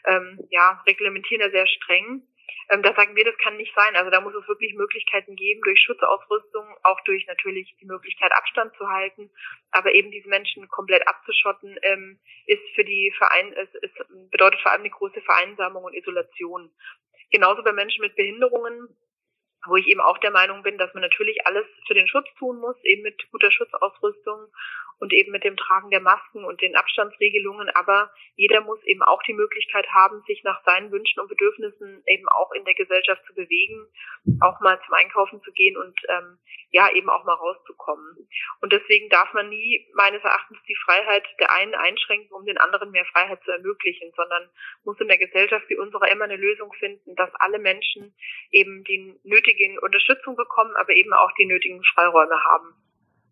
ähm, 0.06 0.38
ja, 0.50 0.82
reglementieren 0.86 1.42
da 1.42 1.50
sehr 1.50 1.66
streng. 1.66 2.22
Ähm, 2.70 2.82
da 2.82 2.94
sagen 2.94 3.14
wir, 3.14 3.24
das 3.24 3.36
kann 3.38 3.56
nicht 3.56 3.74
sein. 3.74 3.96
Also 3.96 4.10
da 4.10 4.20
muss 4.20 4.34
es 4.34 4.46
wirklich 4.48 4.74
Möglichkeiten 4.74 5.36
geben, 5.36 5.60
durch 5.62 5.80
Schutzausrüstung, 5.80 6.66
auch 6.82 7.00
durch 7.04 7.26
natürlich 7.26 7.76
die 7.80 7.86
Möglichkeit, 7.86 8.32
Abstand 8.32 8.74
zu 8.76 8.88
halten. 8.88 9.30
Aber 9.70 9.94
eben 9.94 10.10
diese 10.10 10.28
Menschen 10.28 10.66
komplett 10.68 11.06
abzuschotten, 11.06 11.78
ähm, 11.82 12.18
ist 12.46 12.62
für 12.74 12.84
die 12.84 13.12
Verein, 13.16 13.52
es, 13.54 13.68
es 13.82 13.90
bedeutet 14.30 14.60
vor 14.60 14.72
allem 14.72 14.82
eine 14.82 14.90
große 14.90 15.20
Vereinsamung 15.22 15.84
und 15.84 15.94
Isolation. 15.94 16.70
Genauso 17.30 17.62
bei 17.62 17.72
Menschen 17.72 18.02
mit 18.02 18.16
Behinderungen 18.16 18.88
wo 19.68 19.76
ich 19.76 19.86
eben 19.86 20.00
auch 20.00 20.18
der 20.18 20.30
Meinung 20.30 20.62
bin, 20.62 20.78
dass 20.78 20.92
man 20.94 21.02
natürlich 21.02 21.46
alles 21.46 21.66
für 21.86 21.94
den 21.94 22.08
Schutz 22.08 22.26
tun 22.38 22.58
muss, 22.58 22.76
eben 22.84 23.02
mit 23.02 23.20
guter 23.30 23.50
Schutzausrüstung 23.50 24.46
und 24.98 25.12
eben 25.12 25.32
mit 25.32 25.44
dem 25.44 25.56
Tragen 25.56 25.90
der 25.90 26.00
Masken 26.00 26.44
und 26.44 26.60
den 26.60 26.76
Abstandsregelungen. 26.76 27.68
Aber 27.70 28.10
jeder 28.36 28.60
muss 28.62 28.82
eben 28.84 29.02
auch 29.02 29.22
die 29.24 29.34
Möglichkeit 29.34 29.86
haben, 29.88 30.22
sich 30.26 30.42
nach 30.44 30.62
seinen 30.64 30.90
Wünschen 30.90 31.20
und 31.20 31.28
Bedürfnissen 31.28 32.02
eben 32.06 32.28
auch 32.28 32.52
in 32.52 32.64
der 32.64 32.74
Gesellschaft 32.74 33.22
zu 33.26 33.34
bewegen, 33.34 33.86
auch 34.40 34.60
mal 34.60 34.80
zum 34.84 34.94
Einkaufen 34.94 35.42
zu 35.42 35.52
gehen 35.52 35.76
und 35.76 35.98
ähm, 36.08 36.38
ja 36.70 36.90
eben 36.92 37.08
auch 37.08 37.24
mal 37.24 37.34
rauszukommen. 37.34 38.28
Und 38.60 38.72
deswegen 38.72 39.08
darf 39.08 39.32
man 39.34 39.48
nie 39.48 39.86
meines 39.94 40.22
Erachtens 40.22 40.58
die 40.68 40.76
Freiheit 40.84 41.24
der 41.40 41.52
einen 41.52 41.74
einschränken, 41.74 42.32
um 42.32 42.44
den 42.44 42.58
anderen 42.58 42.90
mehr 42.90 43.04
Freiheit 43.06 43.42
zu 43.44 43.50
ermöglichen, 43.50 44.12
sondern 44.16 44.48
muss 44.84 45.00
in 45.00 45.08
der 45.08 45.18
Gesellschaft 45.18 45.68
wie 45.68 45.76
unserer 45.76 46.10
immer 46.10 46.24
eine 46.24 46.36
Lösung 46.36 46.72
finden, 46.74 47.14
dass 47.16 47.34
alle 47.34 47.58
Menschen 47.58 48.14
eben 48.50 48.84
die 48.84 49.18
nötige 49.24 49.80
Unterstützung 49.80 50.36
bekommen, 50.36 50.74
aber 50.76 50.92
eben 50.92 51.12
auch 51.12 51.32
die 51.38 51.46
nötigen 51.46 51.82
Freiräume 51.94 52.42
haben. 52.44 52.74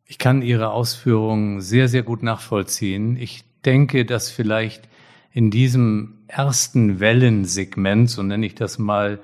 Ich 0.06 0.18
kann 0.18 0.42
Ihre 0.42 0.70
Ausführungen 0.70 1.60
sehr, 1.60 1.88
sehr 1.88 2.02
gut 2.02 2.22
nachvollziehen. 2.22 3.16
Ich 3.16 3.44
denke, 3.64 4.04
dass 4.04 4.30
vielleicht 4.30 4.88
in 5.32 5.50
diesem 5.50 6.18
ersten 6.26 7.00
Wellensegment, 7.00 8.10
so 8.10 8.22
nenne 8.22 8.44
ich 8.44 8.54
das 8.54 8.78
mal, 8.78 9.18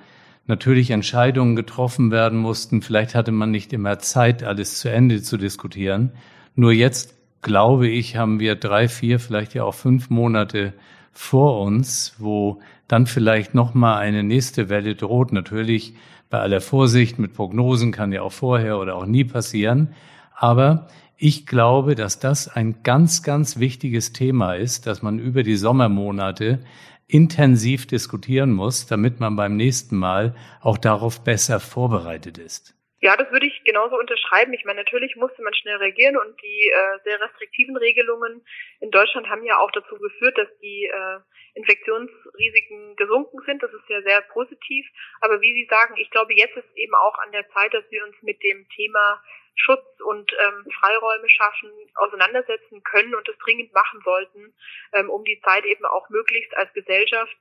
natürlich 0.46 0.90
Entscheidungen 0.90 1.54
getroffen 1.54 2.10
werden 2.10 2.38
mussten. 2.38 2.82
Vielleicht 2.82 3.14
hatte 3.14 3.30
man 3.30 3.50
nicht 3.50 3.72
immer 3.72 3.98
Zeit, 3.98 4.42
alles 4.42 4.78
zu 4.78 4.90
Ende 4.90 5.22
zu 5.22 5.36
diskutieren. 5.36 6.12
Nur 6.54 6.72
jetzt, 6.72 7.14
glaube 7.42 7.88
ich, 7.88 8.16
haben 8.16 8.40
wir 8.40 8.56
drei, 8.56 8.88
vier, 8.88 9.20
vielleicht 9.20 9.54
ja 9.54 9.64
auch 9.64 9.74
fünf 9.74 10.10
Monate 10.10 10.72
vor 11.12 11.60
uns, 11.60 12.14
wo 12.18 12.60
dann 12.88 13.06
vielleicht 13.06 13.54
noch 13.54 13.74
mal 13.74 13.98
eine 13.98 14.22
nächste 14.22 14.68
Welle 14.68 14.94
droht. 14.94 15.32
Natürlich 15.32 15.94
bei 16.30 16.40
aller 16.40 16.60
Vorsicht 16.60 17.18
mit 17.18 17.34
Prognosen 17.34 17.92
kann 17.92 18.12
ja 18.12 18.22
auch 18.22 18.32
vorher 18.32 18.78
oder 18.78 18.96
auch 18.96 19.06
nie 19.06 19.24
passieren. 19.24 19.94
Aber 20.40 20.88
ich 21.18 21.46
glaube, 21.46 21.94
dass 21.94 22.18
das 22.18 22.48
ein 22.48 22.82
ganz, 22.82 23.22
ganz 23.22 23.60
wichtiges 23.60 24.14
Thema 24.14 24.54
ist, 24.54 24.86
dass 24.86 25.02
man 25.02 25.18
über 25.18 25.42
die 25.42 25.56
Sommermonate 25.56 26.64
intensiv 27.06 27.86
diskutieren 27.86 28.50
muss, 28.50 28.86
damit 28.86 29.20
man 29.20 29.36
beim 29.36 29.54
nächsten 29.54 29.98
Mal 29.98 30.34
auch 30.62 30.78
darauf 30.78 31.22
besser 31.22 31.60
vorbereitet 31.60 32.38
ist. 32.38 32.74
Ja, 33.02 33.18
das 33.18 33.30
würde 33.30 33.46
ich 33.46 33.64
genauso 33.64 33.98
unterschreiben. 33.98 34.54
Ich 34.54 34.64
meine, 34.64 34.80
natürlich 34.80 35.14
musste 35.16 35.42
man 35.42 35.52
schnell 35.52 35.76
reagieren 35.76 36.16
und 36.16 36.40
die 36.40 36.68
äh, 36.68 36.98
sehr 37.04 37.20
restriktiven 37.20 37.76
Regelungen 37.76 38.42
in 38.80 38.90
Deutschland 38.90 39.28
haben 39.28 39.44
ja 39.44 39.58
auch 39.58 39.70
dazu 39.72 39.96
geführt, 39.96 40.38
dass 40.38 40.48
die 40.62 40.86
äh, 40.86 41.18
Infektionsrisiken 41.54 42.96
gesunken 42.96 43.40
sind. 43.44 43.62
Das 43.62 43.72
ist 43.72 43.88
ja 43.88 44.00
sehr 44.02 44.22
positiv. 44.32 44.86
Aber 45.20 45.40
wie 45.42 45.52
Sie 45.52 45.68
sagen, 45.68 45.96
ich 45.98 46.10
glaube, 46.10 46.32
jetzt 46.34 46.56
ist 46.56 46.76
eben 46.76 46.94
auch 46.94 47.18
an 47.18 47.32
der 47.32 47.46
Zeit, 47.50 47.74
dass 47.74 47.84
wir 47.90 48.04
uns 48.06 48.16
mit 48.22 48.42
dem 48.42 48.66
Thema 48.70 49.22
Schutz 49.54 49.84
und 50.04 50.32
ähm, 50.32 50.66
Freiräume 50.80 51.28
schaffen, 51.28 51.70
auseinandersetzen 51.94 52.82
können 52.82 53.14
und 53.14 53.26
das 53.28 53.36
dringend 53.38 53.72
machen 53.72 54.00
sollten, 54.04 54.54
ähm, 54.92 55.10
um 55.10 55.24
die 55.24 55.40
Zeit 55.44 55.64
eben 55.64 55.84
auch 55.84 56.08
möglichst 56.08 56.56
als 56.56 56.72
Gesellschaft 56.72 57.36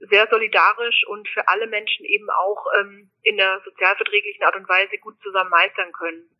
sehr 0.00 0.28
solidarisch 0.30 1.04
und 1.08 1.28
für 1.28 1.48
alle 1.48 1.66
Menschen 1.66 2.04
eben 2.04 2.30
auch 2.30 2.66
ähm, 2.80 3.10
in 3.22 3.36
der 3.36 3.60
sozialverträglichen 3.64 4.44
Art 4.44 4.56
und 4.56 4.68
Weise 4.68 4.98
gut 4.98 5.20
zusammen 5.22 5.50
meistern 5.50 5.92
können. 5.92 6.30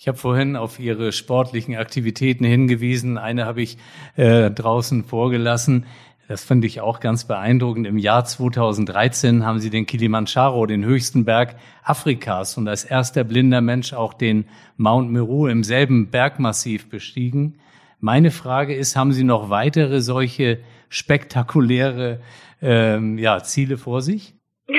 Ich 0.00 0.06
habe 0.06 0.16
vorhin 0.16 0.54
auf 0.54 0.78
Ihre 0.78 1.10
sportlichen 1.10 1.76
Aktivitäten 1.76 2.44
hingewiesen. 2.44 3.18
Eine 3.18 3.46
habe 3.46 3.62
ich 3.62 3.78
äh, 4.16 4.48
draußen 4.48 5.04
vorgelassen. 5.04 5.86
Das 6.28 6.44
finde 6.44 6.66
ich 6.66 6.82
auch 6.82 7.00
ganz 7.00 7.26
beeindruckend. 7.26 7.86
Im 7.86 7.96
Jahr 7.96 8.22
2013 8.22 9.46
haben 9.46 9.60
sie 9.60 9.70
den 9.70 9.86
Kilimanjaro, 9.86 10.66
den 10.66 10.84
höchsten 10.84 11.24
Berg 11.24 11.56
Afrikas 11.82 12.58
und 12.58 12.68
als 12.68 12.84
erster 12.84 13.24
blinder 13.24 13.62
Mensch 13.62 13.94
auch 13.94 14.12
den 14.12 14.46
Mount 14.76 15.10
Meru 15.10 15.46
im 15.46 15.64
selben 15.64 16.10
Bergmassiv 16.10 16.90
bestiegen. 16.90 17.58
Meine 17.98 18.30
Frage 18.30 18.74
ist, 18.74 18.94
haben 18.94 19.12
Sie 19.12 19.24
noch 19.24 19.48
weitere 19.48 20.02
solche 20.02 20.62
spektakuläre 20.90 22.20
ähm, 22.60 23.16
ja, 23.16 23.42
Ziele 23.42 23.78
vor 23.78 24.02
sich? 24.02 24.34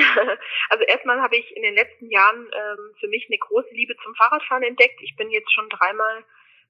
Also 0.72 0.84
erstmal 0.84 1.20
habe 1.20 1.34
ich 1.34 1.50
in 1.56 1.62
den 1.62 1.74
letzten 1.74 2.08
Jahren 2.10 2.46
ähm, 2.46 2.94
für 3.00 3.08
mich 3.08 3.26
eine 3.28 3.38
große 3.38 3.74
Liebe 3.74 3.96
zum 4.04 4.14
Fahrradfahren 4.14 4.62
entdeckt. 4.62 5.00
Ich 5.02 5.16
bin 5.16 5.28
jetzt 5.30 5.52
schon 5.52 5.68
dreimal 5.68 6.22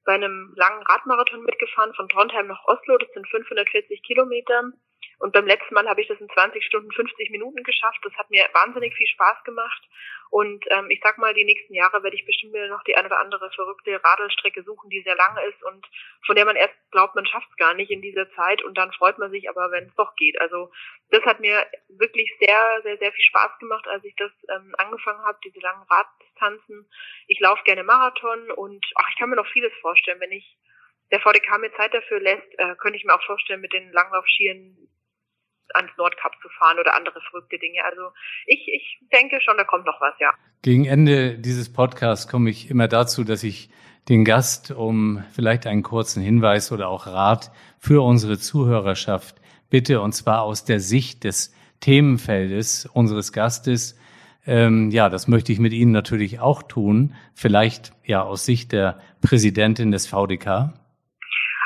bei 0.04 0.14
einem 0.14 0.52
langen 0.56 0.82
Radmarathon 0.82 1.42
mitgefahren 1.42 1.94
von 1.94 2.08
Trondheim 2.08 2.46
nach 2.46 2.64
Oslo. 2.64 2.98
Das 2.98 3.10
sind 3.12 3.28
540 3.28 4.02
Kilometer. 4.02 4.72
Und 5.20 5.32
beim 5.32 5.46
letzten 5.46 5.74
Mal 5.74 5.86
habe 5.86 6.00
ich 6.00 6.08
das 6.08 6.18
in 6.18 6.30
20 6.30 6.64
Stunden 6.64 6.90
50 6.92 7.30
Minuten 7.30 7.62
geschafft. 7.62 8.00
Das 8.02 8.14
hat 8.14 8.30
mir 8.30 8.48
wahnsinnig 8.54 8.94
viel 8.96 9.06
Spaß 9.06 9.44
gemacht. 9.44 9.82
Und 10.30 10.64
ähm, 10.70 10.90
ich 10.90 11.00
sag 11.02 11.18
mal, 11.18 11.34
die 11.34 11.44
nächsten 11.44 11.74
Jahre 11.74 12.02
werde 12.02 12.16
ich 12.16 12.24
bestimmt 12.24 12.52
mir 12.52 12.68
noch 12.68 12.82
die 12.84 12.96
eine 12.96 13.06
oder 13.06 13.20
andere 13.20 13.50
verrückte 13.50 14.02
Radelstrecke 14.02 14.62
suchen, 14.62 14.88
die 14.88 15.02
sehr 15.02 15.16
lang 15.16 15.36
ist 15.48 15.62
und 15.64 15.86
von 16.24 16.36
der 16.36 16.46
man 16.46 16.56
erst 16.56 16.74
glaubt, 16.90 17.16
man 17.16 17.26
schafft 17.26 17.48
es 17.50 17.56
gar 17.56 17.74
nicht 17.74 17.90
in 17.90 18.00
dieser 18.00 18.30
Zeit 18.32 18.62
und 18.62 18.78
dann 18.78 18.92
freut 18.92 19.18
man 19.18 19.30
sich 19.30 19.50
aber, 19.50 19.70
wenn 19.72 19.88
es 19.88 19.94
doch 19.96 20.14
geht. 20.16 20.40
Also 20.40 20.72
das 21.10 21.22
hat 21.24 21.40
mir 21.40 21.66
wirklich 21.88 22.32
sehr, 22.40 22.80
sehr, 22.82 22.96
sehr 22.96 23.12
viel 23.12 23.24
Spaß 23.24 23.58
gemacht, 23.58 23.86
als 23.88 24.02
ich 24.04 24.14
das 24.16 24.32
ähm, 24.48 24.74
angefangen 24.78 25.22
habe, 25.26 25.38
diese 25.44 25.60
langen 25.60 25.82
Raddistanzen. 25.82 26.88
Ich 27.26 27.40
laufe 27.40 27.64
gerne 27.64 27.82
Marathon 27.82 28.50
und 28.52 28.86
ach, 28.94 29.08
ich 29.10 29.18
kann 29.18 29.28
mir 29.28 29.36
noch 29.36 29.48
vieles 29.48 29.72
vorstellen. 29.82 30.20
Wenn 30.20 30.32
ich 30.32 30.56
der 31.10 31.20
VDK 31.20 31.58
mir 31.58 31.74
Zeit 31.74 31.92
dafür 31.92 32.20
lässt, 32.20 32.58
äh, 32.58 32.74
könnte 32.76 32.96
ich 32.96 33.04
mir 33.04 33.14
auch 33.14 33.26
vorstellen, 33.26 33.60
mit 33.60 33.72
den 33.72 33.92
Langlaufschienen 33.92 34.88
ans 35.74 35.90
Nordkap 35.96 36.32
zu 36.42 36.48
fahren 36.58 36.78
oder 36.78 36.94
andere 36.96 37.20
verrückte 37.30 37.58
Dinge. 37.58 37.84
Also 37.84 38.10
ich, 38.46 38.68
ich 38.68 39.00
denke 39.12 39.40
schon, 39.40 39.56
da 39.56 39.64
kommt 39.64 39.86
noch 39.86 40.00
was, 40.00 40.14
ja. 40.20 40.30
Gegen 40.62 40.84
Ende 40.84 41.38
dieses 41.38 41.72
Podcasts 41.72 42.28
komme 42.28 42.50
ich 42.50 42.70
immer 42.70 42.88
dazu, 42.88 43.24
dass 43.24 43.42
ich 43.42 43.70
den 44.08 44.24
Gast 44.24 44.70
um 44.70 45.22
vielleicht 45.32 45.66
einen 45.66 45.82
kurzen 45.82 46.22
Hinweis 46.22 46.72
oder 46.72 46.88
auch 46.88 47.06
Rat 47.06 47.52
für 47.78 48.04
unsere 48.04 48.38
Zuhörerschaft 48.38 49.36
bitte, 49.70 50.00
und 50.00 50.12
zwar 50.12 50.42
aus 50.42 50.64
der 50.64 50.80
Sicht 50.80 51.24
des 51.24 51.54
Themenfeldes 51.80 52.86
unseres 52.92 53.32
Gastes. 53.32 53.98
Ähm, 54.46 54.90
ja, 54.90 55.08
das 55.08 55.28
möchte 55.28 55.52
ich 55.52 55.58
mit 55.58 55.72
Ihnen 55.72 55.92
natürlich 55.92 56.40
auch 56.40 56.62
tun. 56.62 57.14
Vielleicht 57.34 57.92
ja 58.04 58.22
aus 58.22 58.44
Sicht 58.44 58.72
der 58.72 58.98
Präsidentin 59.20 59.90
des 59.90 60.06
VDK. 60.06 60.74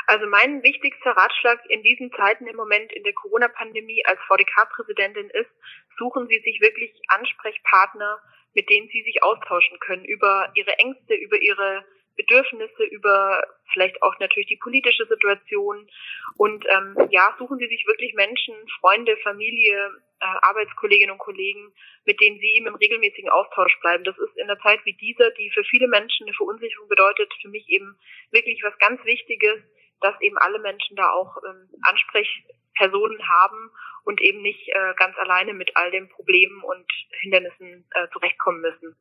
Also 0.07 0.27
mein 0.27 0.61
wichtigster 0.63 1.11
Ratschlag 1.11 1.59
in 1.69 1.81
diesen 1.83 2.11
Zeiten 2.11 2.47
im 2.47 2.55
Moment 2.55 2.91
in 2.93 3.03
der 3.03 3.13
Corona-Pandemie 3.13 4.05
als 4.05 4.19
VDK-Präsidentin 4.27 5.29
ist, 5.31 5.49
suchen 5.97 6.27
Sie 6.27 6.39
sich 6.39 6.61
wirklich 6.61 6.91
Ansprechpartner, 7.07 8.21
mit 8.53 8.69
denen 8.69 8.87
Sie 8.89 9.03
sich 9.03 9.23
austauschen 9.23 9.79
können 9.79 10.05
über 10.05 10.51
Ihre 10.53 10.77
Ängste, 10.77 11.15
über 11.15 11.41
Ihre 11.41 11.85
Bedürfnisse, 12.15 12.83
über 12.83 13.43
vielleicht 13.73 14.01
auch 14.01 14.17
natürlich 14.19 14.47
die 14.47 14.57
politische 14.57 15.05
Situation. 15.05 15.89
Und 16.37 16.65
ähm, 16.69 16.95
ja, 17.09 17.35
suchen 17.37 17.57
Sie 17.57 17.67
sich 17.67 17.85
wirklich 17.87 18.13
Menschen, 18.13 18.55
Freunde, 18.79 19.17
Familie, 19.17 19.91
äh, 20.21 20.25
Arbeitskolleginnen 20.25 21.11
und 21.11 21.17
Kollegen, 21.17 21.73
mit 22.05 22.21
denen 22.21 22.39
Sie 22.39 22.55
eben 22.55 22.67
im 22.67 22.75
regelmäßigen 22.75 23.29
Austausch 23.29 23.77
bleiben. 23.81 24.03
Das 24.03 24.17
ist 24.17 24.37
in 24.37 24.49
einer 24.49 24.59
Zeit 24.59 24.79
wie 24.85 24.93
dieser, 24.93 25.31
die 25.31 25.51
für 25.51 25.63
viele 25.65 25.87
Menschen 25.87 26.25
eine 26.25 26.35
Verunsicherung 26.35 26.87
bedeutet, 26.87 27.33
für 27.41 27.49
mich 27.49 27.67
eben 27.69 27.97
wirklich 28.31 28.63
was 28.63 28.77
ganz 28.79 29.03
Wichtiges, 29.03 29.61
dass 30.01 30.19
eben 30.21 30.37
alle 30.37 30.59
Menschen 30.59 30.95
da 30.95 31.09
auch 31.11 31.37
ähm, 31.47 31.69
Ansprechpersonen 31.81 33.19
haben 33.27 33.71
und 34.03 34.21
eben 34.21 34.41
nicht 34.41 34.69
äh, 34.69 34.93
ganz 34.97 35.15
alleine 35.17 35.53
mit 35.53 35.71
all 35.75 35.91
den 35.91 36.09
Problemen 36.09 36.63
und 36.63 36.85
Hindernissen 37.21 37.85
äh, 37.91 38.07
zurechtkommen 38.13 38.61
müssen. 38.61 38.95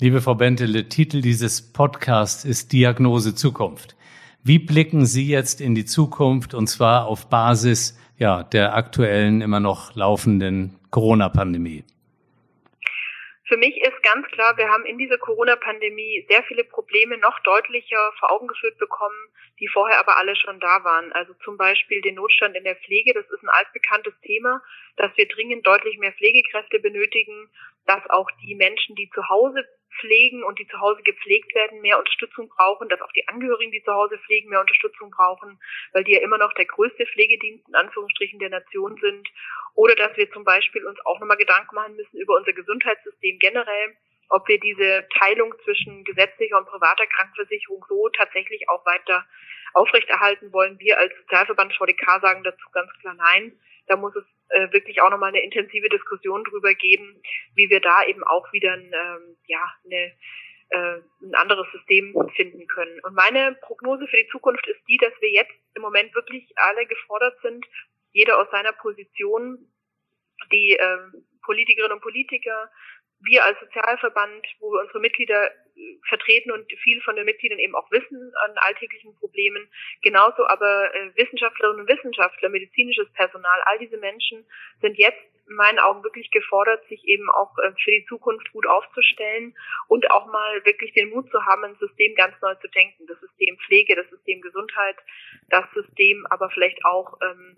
Liebe 0.00 0.20
Frau 0.20 0.34
Bentele, 0.34 0.88
Titel 0.88 1.22
dieses 1.22 1.72
Podcasts 1.72 2.44
ist 2.44 2.72
Diagnose 2.72 3.34
Zukunft. 3.34 3.96
Wie 4.42 4.58
blicken 4.58 5.06
Sie 5.06 5.26
jetzt 5.26 5.60
in 5.60 5.74
die 5.74 5.86
Zukunft 5.86 6.54
und 6.54 6.66
zwar 6.66 7.06
auf 7.06 7.28
Basis 7.30 7.98
ja, 8.18 8.42
der 8.44 8.74
aktuellen, 8.74 9.40
immer 9.40 9.60
noch 9.60 9.94
laufenden 9.94 10.78
Corona-Pandemie? 10.90 11.84
Für 13.48 13.56
mich 13.56 13.80
ist 13.80 14.02
ganz 14.02 14.26
klar, 14.28 14.56
wir 14.56 14.68
haben 14.68 14.84
in 14.84 14.98
dieser 14.98 15.18
Corona-Pandemie 15.18 16.26
sehr 16.28 16.42
viele 16.44 16.64
Probleme 16.64 17.16
noch 17.18 17.38
deutlicher 17.40 18.12
vor 18.18 18.32
Augen 18.32 18.48
geführt 18.48 18.76
bekommen, 18.78 19.28
die 19.60 19.68
vorher 19.68 20.00
aber 20.00 20.16
alle 20.16 20.34
schon 20.34 20.58
da 20.58 20.82
waren. 20.82 21.12
Also 21.12 21.32
zum 21.44 21.56
Beispiel 21.56 22.00
den 22.00 22.16
Notstand 22.16 22.56
in 22.56 22.64
der 22.64 22.74
Pflege, 22.74 23.14
das 23.14 23.24
ist 23.30 23.44
ein 23.44 23.48
altbekanntes 23.48 24.14
Thema, 24.22 24.60
dass 24.96 25.16
wir 25.16 25.28
dringend 25.28 25.64
deutlich 25.64 25.96
mehr 25.98 26.12
Pflegekräfte 26.12 26.80
benötigen, 26.80 27.48
dass 27.86 28.02
auch 28.10 28.28
die 28.42 28.56
Menschen, 28.56 28.96
die 28.96 29.08
zu 29.10 29.28
Hause 29.28 29.64
pflegen 30.00 30.44
und 30.44 30.58
die 30.58 30.66
zu 30.68 30.78
Hause 30.80 31.02
gepflegt 31.02 31.54
werden, 31.54 31.80
mehr 31.80 31.98
Unterstützung 31.98 32.48
brauchen, 32.48 32.88
dass 32.88 33.00
auch 33.00 33.12
die 33.12 33.26
Angehörigen, 33.28 33.72
die 33.72 33.82
zu 33.82 33.92
Hause 33.92 34.18
pflegen, 34.18 34.50
mehr 34.50 34.60
Unterstützung 34.60 35.10
brauchen, 35.10 35.58
weil 35.92 36.04
die 36.04 36.12
ja 36.12 36.20
immer 36.20 36.38
noch 36.38 36.52
der 36.54 36.66
größte 36.66 37.06
Pflegedienst 37.06 37.68
in 37.68 37.74
Anführungsstrichen 37.74 38.38
der 38.38 38.50
Nation 38.50 38.96
sind. 39.00 39.28
Oder 39.74 39.94
dass 39.94 40.16
wir 40.16 40.30
zum 40.30 40.44
Beispiel 40.44 40.84
uns 40.86 40.98
auch 41.04 41.20
nochmal 41.20 41.36
Gedanken 41.36 41.74
machen 41.74 41.96
müssen 41.96 42.16
über 42.16 42.36
unser 42.36 42.52
Gesundheitssystem 42.52 43.38
generell, 43.38 43.96
ob 44.28 44.48
wir 44.48 44.58
diese 44.58 45.06
Teilung 45.18 45.54
zwischen 45.64 46.04
gesetzlicher 46.04 46.58
und 46.58 46.66
privater 46.66 47.06
Krankenversicherung 47.06 47.84
so 47.88 48.08
tatsächlich 48.10 48.68
auch 48.68 48.84
weiter 48.86 49.24
aufrechterhalten 49.74 50.52
wollen. 50.52 50.78
Wir 50.78 50.98
als 50.98 51.12
Sozialverband 51.22 51.74
VDK 51.74 52.20
sagen 52.20 52.42
dazu 52.42 52.70
ganz 52.72 52.90
klar 53.00 53.14
nein. 53.14 53.58
Da 53.86 53.96
muss 53.96 54.16
es 54.16 54.24
äh, 54.50 54.72
wirklich 54.72 55.00
auch 55.02 55.10
nochmal 55.10 55.30
eine 55.30 55.42
intensive 55.42 55.88
Diskussion 55.88 56.44
drüber 56.44 56.74
geben, 56.74 57.20
wie 57.54 57.68
wir 57.70 57.80
da 57.80 58.04
eben 58.04 58.22
auch 58.24 58.52
wieder 58.52 58.72
ein, 58.72 58.92
ähm, 58.92 59.36
ja, 59.46 59.60
eine, 59.84 60.12
äh, 60.70 61.00
ein 61.22 61.34
anderes 61.34 61.66
System 61.72 62.14
finden 62.34 62.66
können. 62.66 63.00
Und 63.00 63.14
meine 63.14 63.56
Prognose 63.62 64.06
für 64.06 64.16
die 64.16 64.28
Zukunft 64.28 64.66
ist 64.66 64.80
die, 64.88 64.98
dass 64.98 65.12
wir 65.20 65.30
jetzt 65.30 65.54
im 65.74 65.82
Moment 65.82 66.14
wirklich 66.14 66.52
alle 66.56 66.86
gefordert 66.86 67.36
sind, 67.42 67.66
jeder 68.12 68.38
aus 68.38 68.50
seiner 68.50 68.72
Position, 68.72 69.70
die 70.52 70.76
äh, 70.76 70.98
Politikerinnen 71.42 71.92
und 71.92 72.02
Politiker, 72.02 72.70
wir 73.20 73.44
als 73.44 73.58
Sozialverband, 73.60 74.46
wo 74.60 74.72
wir 74.72 74.80
unsere 74.80 75.00
Mitglieder 75.00 75.50
vertreten 76.08 76.50
und 76.50 76.70
viel 76.82 77.00
von 77.02 77.16
den 77.16 77.24
Mitgliedern 77.24 77.58
eben 77.58 77.74
auch 77.74 77.90
wissen 77.90 78.32
an 78.44 78.52
alltäglichen 78.56 79.14
Problemen, 79.16 79.68
genauso 80.02 80.46
aber 80.46 80.94
äh, 80.94 81.16
Wissenschaftlerinnen 81.16 81.82
und 81.82 81.88
Wissenschaftler, 81.88 82.48
medizinisches 82.48 83.12
Personal, 83.12 83.60
all 83.66 83.78
diese 83.78 83.98
Menschen 83.98 84.46
sind 84.80 84.96
jetzt 84.98 85.22
in 85.48 85.54
meinen 85.54 85.78
Augen 85.78 86.02
wirklich 86.02 86.30
gefordert, 86.30 86.86
sich 86.88 87.04
eben 87.04 87.30
auch 87.30 87.56
äh, 87.58 87.72
für 87.82 87.90
die 87.90 88.06
Zukunft 88.08 88.50
gut 88.52 88.66
aufzustellen 88.66 89.54
und 89.88 90.10
auch 90.10 90.26
mal 90.26 90.64
wirklich 90.64 90.92
den 90.94 91.10
Mut 91.10 91.30
zu 91.30 91.44
haben, 91.44 91.64
ein 91.64 91.76
System 91.76 92.14
ganz 92.14 92.34
neu 92.42 92.54
zu 92.56 92.68
denken. 92.68 93.06
Das 93.06 93.20
System 93.20 93.56
Pflege, 93.66 93.94
das 93.94 94.08
System 94.10 94.40
Gesundheit, 94.40 94.96
das 95.50 95.64
System 95.74 96.26
aber 96.30 96.50
vielleicht 96.50 96.84
auch 96.84 97.18
ähm, 97.22 97.56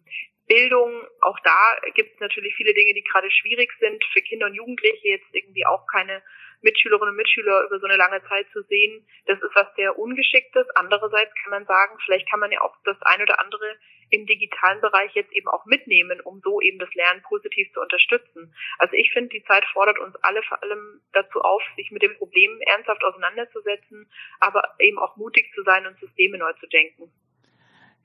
Bildung, 0.49 1.03
auch 1.21 1.39
da 1.41 1.77
gibt 1.95 2.15
es 2.15 2.21
natürlich 2.21 2.55
viele 2.57 2.73
Dinge, 2.73 2.95
die 2.95 3.05
gerade 3.05 3.31
schwierig 3.31 3.71
sind. 3.81 4.03
Für 4.13 4.23
Kinder 4.23 4.47
und 4.47 4.55
Jugendliche, 4.55 5.09
jetzt 5.09 5.29
irgendwie 5.33 5.67
auch 5.67 5.87
keine 5.87 6.23
Mitschülerinnen 6.63 7.11
und 7.11 7.17
Mitschüler 7.17 7.65
über 7.65 7.79
so 7.79 7.87
eine 7.87 7.97
lange 7.97 8.23
Zeit 8.29 8.47
zu 8.53 8.63
sehen. 8.63 9.07
Das 9.27 9.39
ist 9.39 9.55
was 9.55 9.67
sehr 9.77 9.99
Ungeschicktes. 9.99 10.67
Andererseits 10.75 11.33
kann 11.43 11.51
man 11.51 11.67
sagen, 11.67 11.99
vielleicht 12.05 12.29
kann 12.31 12.41
man 12.41 12.51
ja 12.51 12.61
auch 12.61 12.75
das 12.85 12.97
ein 13.03 13.23
oder 13.23 13.41
andere 13.41 13.77
im 14.11 14.27
digitalen 14.27 14.81
Bereich 14.81 15.13
jetzt 15.15 15.33
eben 15.33 15.49
auch 15.49 15.67
mitnehmen, 15.67 16.21
um 16.21 16.41
so 16.43 16.61
eben 16.61 16.79
das 16.79 16.93
Lernen 16.95 17.23
positiv 17.23 17.71
zu 17.73 17.81
unterstützen. 17.81 18.55
Also 18.79 18.95
ich 18.95 19.11
finde, 19.13 19.31
die 19.31 19.45
Zeit 19.45 19.65
fordert 19.73 19.99
uns 19.99 20.17
alle 20.23 20.43
vor 20.43 20.63
allem 20.63 21.01
dazu 21.13 21.41
auf, 21.41 21.63
sich 21.77 21.91
mit 21.91 22.03
dem 22.03 22.17
Problem 22.17 22.59
ernsthaft 22.61 23.05
auseinanderzusetzen, 23.05 24.11
aber 24.41 24.63
eben 24.79 24.99
auch 24.99 25.17
mutig 25.17 25.53
zu 25.55 25.63
sein 25.63 25.87
und 25.87 25.99
Systeme 26.01 26.39
neu 26.39 26.53
zu 26.55 26.67
denken. 26.67 27.13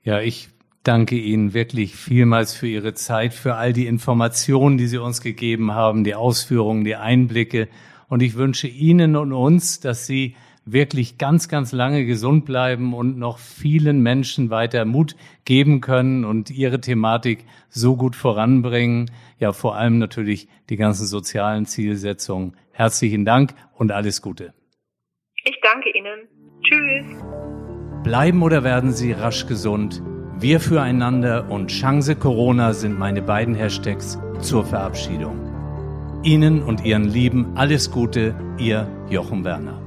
Ja, 0.02 0.20
ich 0.20 0.48
danke 0.82 1.14
Ihnen 1.14 1.54
wirklich 1.54 1.96
vielmals 1.96 2.54
für 2.54 2.66
Ihre 2.66 2.92
Zeit, 2.94 3.32
für 3.32 3.54
all 3.54 3.72
die 3.72 3.86
Informationen, 3.86 4.76
die 4.76 4.86
Sie 4.86 4.98
uns 4.98 5.22
gegeben 5.22 5.72
haben, 5.72 6.04
die 6.04 6.14
Ausführungen, 6.14 6.84
die 6.84 6.96
Einblicke. 6.96 7.68
Und 8.08 8.22
ich 8.22 8.36
wünsche 8.36 8.68
Ihnen 8.68 9.16
und 9.16 9.32
uns, 9.32 9.80
dass 9.80 10.06
Sie 10.06 10.36
wirklich 10.66 11.18
ganz, 11.18 11.48
ganz 11.48 11.72
lange 11.72 12.06
gesund 12.06 12.44
bleiben 12.44 12.94
und 12.94 13.18
noch 13.18 13.38
vielen 13.38 14.00
Menschen 14.00 14.50
weiter 14.50 14.84
Mut 14.84 15.14
geben 15.44 15.80
können 15.80 16.24
und 16.24 16.50
ihre 16.50 16.80
Thematik 16.80 17.44
so 17.68 17.96
gut 17.96 18.16
voranbringen. 18.16 19.10
Ja, 19.38 19.52
vor 19.52 19.76
allem 19.76 19.98
natürlich 19.98 20.48
die 20.70 20.76
ganzen 20.76 21.06
sozialen 21.06 21.66
Zielsetzungen. 21.66 22.56
Herzlichen 22.72 23.24
Dank 23.24 23.54
und 23.74 23.92
alles 23.92 24.22
Gute. 24.22 24.54
Ich 25.44 25.58
danke 25.62 25.90
Ihnen. 25.90 26.28
Tschüss. 26.62 27.22
Bleiben 28.02 28.42
oder 28.42 28.64
werden 28.64 28.92
Sie 28.92 29.12
rasch 29.12 29.46
gesund? 29.46 30.02
Wir 30.38 30.60
füreinander 30.60 31.50
und 31.50 31.68
Chance 31.70 32.16
Corona 32.16 32.72
sind 32.72 32.98
meine 32.98 33.22
beiden 33.22 33.54
Hashtags 33.54 34.18
zur 34.40 34.64
Verabschiedung. 34.64 35.53
Ihnen 36.24 36.62
und 36.62 36.84
Ihren 36.84 37.04
Lieben 37.04 37.56
alles 37.56 37.90
Gute, 37.90 38.34
Ihr 38.58 38.88
Jochen 39.10 39.44
Werner. 39.44 39.83